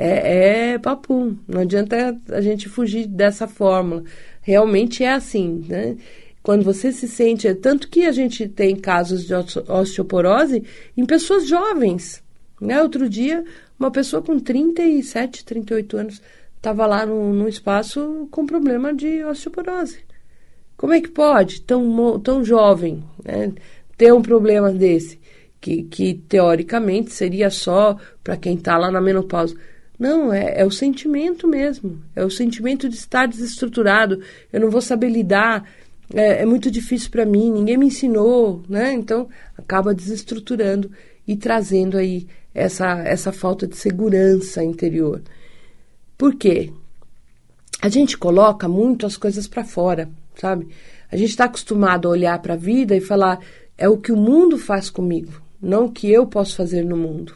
É, 0.00 0.72
é 0.72 0.78
papum. 0.78 1.36
Não 1.46 1.60
adianta 1.60 2.18
a 2.30 2.40
gente 2.40 2.70
fugir 2.70 3.06
dessa 3.06 3.46
fórmula. 3.46 4.02
Realmente 4.40 5.04
é 5.04 5.12
assim, 5.12 5.62
né? 5.68 5.98
Quando 6.42 6.64
você 6.64 6.90
se 6.90 7.06
sente. 7.06 7.46
É 7.46 7.54
tanto 7.54 7.88
que 7.88 8.06
a 8.06 8.12
gente 8.12 8.48
tem 8.48 8.74
casos 8.74 9.26
de 9.26 9.34
osteoporose 9.34 10.64
em 10.96 11.04
pessoas 11.04 11.46
jovens. 11.46 12.22
Né? 12.58 12.82
Outro 12.82 13.10
dia, 13.10 13.44
uma 13.78 13.90
pessoa 13.90 14.22
com 14.22 14.38
37, 14.38 15.44
38 15.44 15.96
anos 15.98 16.22
estava 16.56 16.86
lá 16.86 17.04
no, 17.04 17.46
espaço 17.46 18.26
com 18.30 18.46
problema 18.46 18.94
de 18.94 19.22
osteoporose. 19.24 19.98
Como 20.78 20.94
é 20.94 21.00
que 21.00 21.08
pode, 21.08 21.60
tão, 21.60 22.18
tão 22.20 22.42
jovem, 22.42 23.04
né, 23.22 23.52
ter 23.98 24.14
um 24.14 24.22
problema 24.22 24.70
desse? 24.70 25.20
Que, 25.60 25.82
que 25.82 26.14
teoricamente 26.14 27.12
seria 27.12 27.50
só 27.50 27.98
para 28.24 28.36
quem 28.38 28.54
está 28.54 28.78
lá 28.78 28.90
na 28.90 28.98
menopausa. 28.98 29.54
Não, 30.00 30.32
é, 30.32 30.62
é 30.62 30.64
o 30.64 30.70
sentimento 30.70 31.46
mesmo. 31.46 32.02
É 32.16 32.24
o 32.24 32.30
sentimento 32.30 32.88
de 32.88 32.96
estar 32.96 33.28
desestruturado. 33.28 34.22
Eu 34.50 34.60
não 34.60 34.70
vou 34.70 34.80
saber 34.80 35.10
lidar. 35.10 35.70
É, 36.14 36.40
é 36.40 36.46
muito 36.46 36.70
difícil 36.70 37.10
para 37.10 37.26
mim. 37.26 37.52
Ninguém 37.52 37.76
me 37.76 37.88
ensinou, 37.88 38.64
né? 38.66 38.94
Então 38.94 39.28
acaba 39.58 39.94
desestruturando 39.94 40.90
e 41.28 41.36
trazendo 41.36 41.98
aí 41.98 42.26
essa, 42.54 42.98
essa 43.00 43.30
falta 43.30 43.66
de 43.66 43.76
segurança 43.76 44.64
interior. 44.64 45.20
Por 46.16 46.34
quê? 46.34 46.72
A 47.82 47.90
gente 47.90 48.16
coloca 48.16 48.66
muito 48.66 49.04
as 49.04 49.18
coisas 49.18 49.46
para 49.46 49.64
fora, 49.64 50.08
sabe? 50.34 50.68
A 51.12 51.16
gente 51.16 51.30
está 51.30 51.44
acostumado 51.44 52.08
a 52.08 52.10
olhar 52.10 52.40
para 52.40 52.54
a 52.54 52.56
vida 52.56 52.96
e 52.96 53.02
falar 53.02 53.38
é 53.76 53.86
o 53.86 53.98
que 53.98 54.12
o 54.12 54.16
mundo 54.16 54.56
faz 54.56 54.88
comigo, 54.88 55.42
não 55.60 55.86
o 55.86 55.92
que 55.92 56.10
eu 56.10 56.26
posso 56.26 56.56
fazer 56.56 56.84
no 56.84 56.96
mundo. 56.96 57.34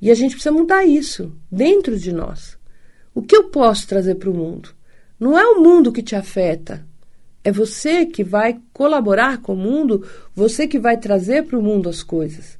E 0.00 0.10
a 0.10 0.14
gente 0.14 0.32
precisa 0.32 0.52
mudar 0.52 0.84
isso 0.84 1.32
dentro 1.50 1.98
de 1.98 2.12
nós. 2.12 2.56
O 3.14 3.22
que 3.22 3.34
eu 3.34 3.44
posso 3.44 3.86
trazer 3.88 4.16
para 4.16 4.30
o 4.30 4.34
mundo? 4.34 4.70
Não 5.18 5.38
é 5.38 5.46
o 5.46 5.62
mundo 5.62 5.92
que 5.92 6.02
te 6.02 6.14
afeta. 6.14 6.86
É 7.42 7.50
você 7.50 8.04
que 8.04 8.22
vai 8.22 8.60
colaborar 8.72 9.38
com 9.38 9.54
o 9.54 9.56
mundo, 9.56 10.06
você 10.34 10.66
que 10.66 10.78
vai 10.78 10.98
trazer 10.98 11.44
para 11.44 11.58
o 11.58 11.62
mundo 11.62 11.88
as 11.88 12.02
coisas. 12.02 12.58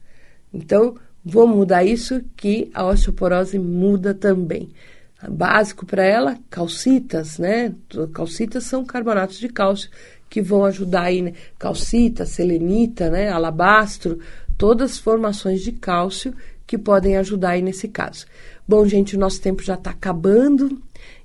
Então, 0.54 0.96
vamos 1.24 1.56
mudar 1.56 1.84
isso 1.84 2.22
que 2.36 2.70
a 2.72 2.86
osteoporose 2.86 3.58
muda 3.58 4.14
também. 4.14 4.70
Básico 5.28 5.84
para 5.84 6.04
ela, 6.04 6.38
calcitas, 6.48 7.38
né? 7.38 7.74
Calcitas 8.12 8.64
são 8.64 8.84
carbonatos 8.84 9.38
de 9.38 9.48
cálcio 9.48 9.90
que 10.30 10.40
vão 10.40 10.64
ajudar 10.64 11.02
aí, 11.02 11.20
né? 11.20 11.32
calcita, 11.58 12.24
selenita, 12.24 13.10
né? 13.10 13.28
Alabastro, 13.28 14.20
todas 14.56 14.98
formações 14.98 15.62
de 15.62 15.72
cálcio 15.72 16.34
que 16.66 16.76
podem 16.76 17.16
ajudar 17.16 17.50
aí 17.50 17.62
nesse 17.62 17.88
caso. 17.88 18.26
Bom, 18.66 18.86
gente, 18.86 19.16
o 19.16 19.18
nosso 19.18 19.40
tempo 19.40 19.62
já 19.62 19.74
está 19.74 19.90
acabando. 19.90 20.80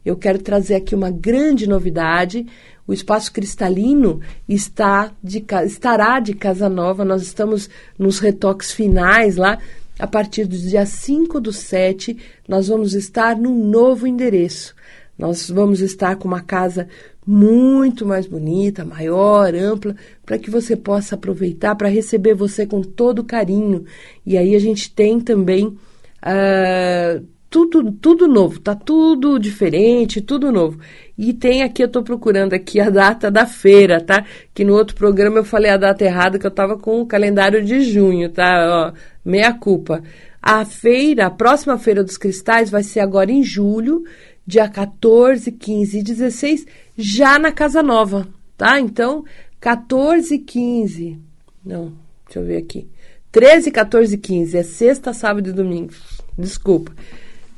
Eu 0.05 0.15
quero 0.15 0.39
trazer 0.39 0.75
aqui 0.75 0.93
uma 0.93 1.09
grande 1.09 1.67
novidade. 1.67 2.45
O 2.85 2.93
Espaço 2.93 3.31
Cristalino 3.31 4.19
está 4.47 5.11
de, 5.23 5.43
estará 5.65 6.19
de 6.19 6.33
casa 6.33 6.69
nova. 6.69 7.03
Nós 7.03 7.21
estamos 7.23 7.69
nos 7.97 8.19
retoques 8.19 8.71
finais 8.71 9.37
lá. 9.37 9.57
A 9.99 10.07
partir 10.07 10.45
do 10.45 10.57
dia 10.57 10.85
5 10.85 11.39
do 11.39 11.53
7, 11.53 12.17
nós 12.47 12.67
vamos 12.67 12.93
estar 12.93 13.35
num 13.35 13.65
novo 13.65 14.07
endereço. 14.07 14.75
Nós 15.17 15.49
vamos 15.49 15.81
estar 15.81 16.15
com 16.15 16.27
uma 16.27 16.41
casa 16.41 16.87
muito 17.25 18.05
mais 18.05 18.25
bonita, 18.25 18.83
maior, 18.83 19.53
ampla, 19.53 19.95
para 20.25 20.39
que 20.39 20.49
você 20.49 20.75
possa 20.75 21.15
aproveitar 21.15 21.75
para 21.75 21.87
receber 21.87 22.33
você 22.33 22.65
com 22.65 22.81
todo 22.81 23.23
carinho. 23.23 23.85
E 24.25 24.37
aí 24.37 24.55
a 24.55 24.59
gente 24.59 24.91
tem 24.91 25.19
também 25.19 25.67
uh, 25.67 27.25
tudo, 27.51 27.91
tudo 27.91 28.27
novo, 28.27 28.59
tá 28.59 28.73
tudo 28.73 29.37
diferente, 29.37 30.21
tudo 30.21 30.51
novo. 30.51 30.79
E 31.17 31.33
tem 31.33 31.61
aqui, 31.61 31.83
eu 31.83 31.87
estou 31.87 32.01
procurando 32.01 32.53
aqui 32.53 32.79
a 32.79 32.89
data 32.89 33.29
da 33.29 33.45
feira, 33.45 34.01
tá? 34.01 34.25
Que 34.53 34.63
no 34.63 34.73
outro 34.73 34.95
programa 34.95 35.39
eu 35.39 35.43
falei 35.43 35.69
a 35.69 35.77
data 35.77 36.03
errada, 36.03 36.39
que 36.39 36.45
eu 36.45 36.49
estava 36.49 36.77
com 36.77 37.01
o 37.01 37.05
calendário 37.05 37.63
de 37.63 37.81
junho, 37.81 38.29
tá? 38.29 38.93
Ó, 38.93 38.97
meia 39.23 39.53
culpa. 39.53 40.01
A 40.41 40.65
feira, 40.65 41.27
a 41.27 41.29
próxima 41.29 41.77
Feira 41.77 42.03
dos 42.03 42.17
Cristais 42.17 42.71
vai 42.71 42.81
ser 42.81 43.01
agora 43.01 43.31
em 43.31 43.43
julho, 43.43 44.03
dia 44.51 44.67
14, 44.67 45.49
15 45.49 45.99
e 45.99 46.03
16, 46.03 46.65
já 46.97 47.39
na 47.39 47.53
Casa 47.53 47.81
Nova, 47.81 48.27
tá? 48.57 48.79
Então, 48.81 49.23
14 49.61 50.35
e 50.35 50.39
15. 50.39 51.17
Não, 51.65 51.93
deixa 52.25 52.39
eu 52.39 52.45
ver 52.45 52.57
aqui. 52.57 52.85
13, 53.31 53.71
14 53.71 54.13
e 54.13 54.17
15 54.17 54.57
é 54.57 54.63
sexta, 54.63 55.13
sábado 55.13 55.49
e 55.49 55.53
domingo. 55.53 55.93
Desculpa. 56.37 56.91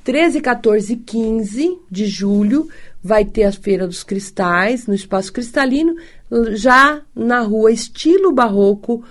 13, 0.03 0.39
14 0.39 0.93
e 0.93 0.97
15 0.97 1.79
de 1.89 2.05
julho 2.05 2.69
vai 3.03 3.25
ter 3.25 3.45
a 3.45 3.51
Feira 3.51 3.87
dos 3.87 4.03
Cristais 4.03 4.85
no 4.85 4.93
Espaço 4.93 5.33
Cristalino, 5.33 5.95
já 6.51 7.01
na 7.15 7.39
rua 7.39 7.71
Estilo 7.71 8.31
Barroco 8.31 9.03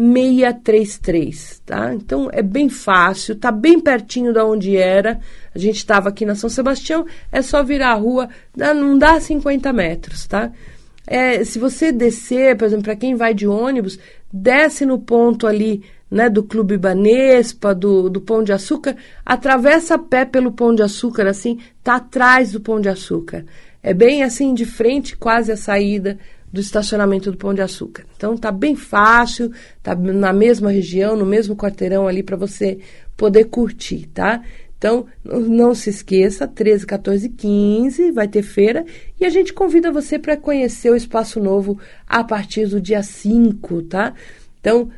633, 0.00 1.62
tá? 1.66 1.92
Então 1.92 2.30
é 2.32 2.42
bem 2.42 2.70
fácil, 2.70 3.36
tá 3.36 3.52
bem 3.52 3.78
pertinho 3.78 4.32
da 4.32 4.46
onde 4.46 4.76
era. 4.76 5.20
A 5.54 5.58
gente 5.58 5.76
estava 5.76 6.08
aqui 6.08 6.24
na 6.24 6.34
São 6.34 6.48
Sebastião, 6.48 7.04
é 7.30 7.42
só 7.42 7.62
virar 7.62 7.90
a 7.90 7.94
rua, 7.94 8.28
não 8.56 8.96
dá 8.96 9.20
50 9.20 9.70
metros, 9.74 10.26
tá? 10.26 10.50
É, 11.06 11.44
se 11.44 11.58
você 11.58 11.92
descer, 11.92 12.56
por 12.56 12.64
exemplo, 12.64 12.84
para 12.84 12.96
quem 12.96 13.14
vai 13.14 13.34
de 13.34 13.46
ônibus, 13.46 13.98
desce 14.32 14.86
no 14.86 14.98
ponto 14.98 15.46
ali 15.46 15.82
né, 16.10 16.30
do 16.30 16.42
Clube 16.42 16.78
Banespa, 16.78 17.74
do, 17.74 18.08
do 18.08 18.20
Pão 18.20 18.42
de 18.42 18.52
Açúcar, 18.52 18.96
atravessa 19.24 19.96
a 19.96 19.98
pé 19.98 20.24
pelo 20.24 20.52
Pão 20.52 20.74
de 20.74 20.82
Açúcar, 20.82 21.26
assim, 21.26 21.58
tá 21.84 21.96
atrás 21.96 22.52
do 22.52 22.60
Pão 22.60 22.80
de 22.80 22.88
Açúcar. 22.88 23.44
É 23.82 23.92
bem 23.92 24.22
assim, 24.22 24.54
de 24.54 24.64
frente, 24.64 25.16
quase 25.16 25.52
a 25.52 25.56
saída 25.56 26.18
do 26.52 26.60
estacionamento 26.60 27.30
do 27.30 27.36
Pão 27.36 27.54
de 27.54 27.60
Açúcar. 27.60 28.04
Então 28.16 28.36
tá 28.36 28.50
bem 28.50 28.74
fácil, 28.74 29.52
tá 29.82 29.94
na 29.94 30.32
mesma 30.32 30.70
região, 30.70 31.16
no 31.16 31.26
mesmo 31.26 31.56
quarteirão 31.56 32.08
ali 32.08 32.22
para 32.22 32.36
você 32.36 32.78
poder 33.16 33.44
curtir, 33.44 34.08
tá? 34.12 34.42
Então, 34.78 35.04
não 35.22 35.74
se 35.74 35.90
esqueça, 35.90 36.48
13, 36.48 36.86
14 36.86 37.26
e 37.26 37.28
15 37.28 38.12
vai 38.12 38.26
ter 38.26 38.42
feira 38.42 38.82
e 39.20 39.26
a 39.26 39.28
gente 39.28 39.52
convida 39.52 39.92
você 39.92 40.18
para 40.18 40.38
conhecer 40.38 40.90
o 40.90 40.96
Espaço 40.96 41.38
Novo 41.38 41.78
a 42.06 42.24
partir 42.24 42.66
do 42.66 42.80
dia 42.80 43.02
5, 43.02 43.82
tá? 43.82 44.14
Então, 44.58 44.90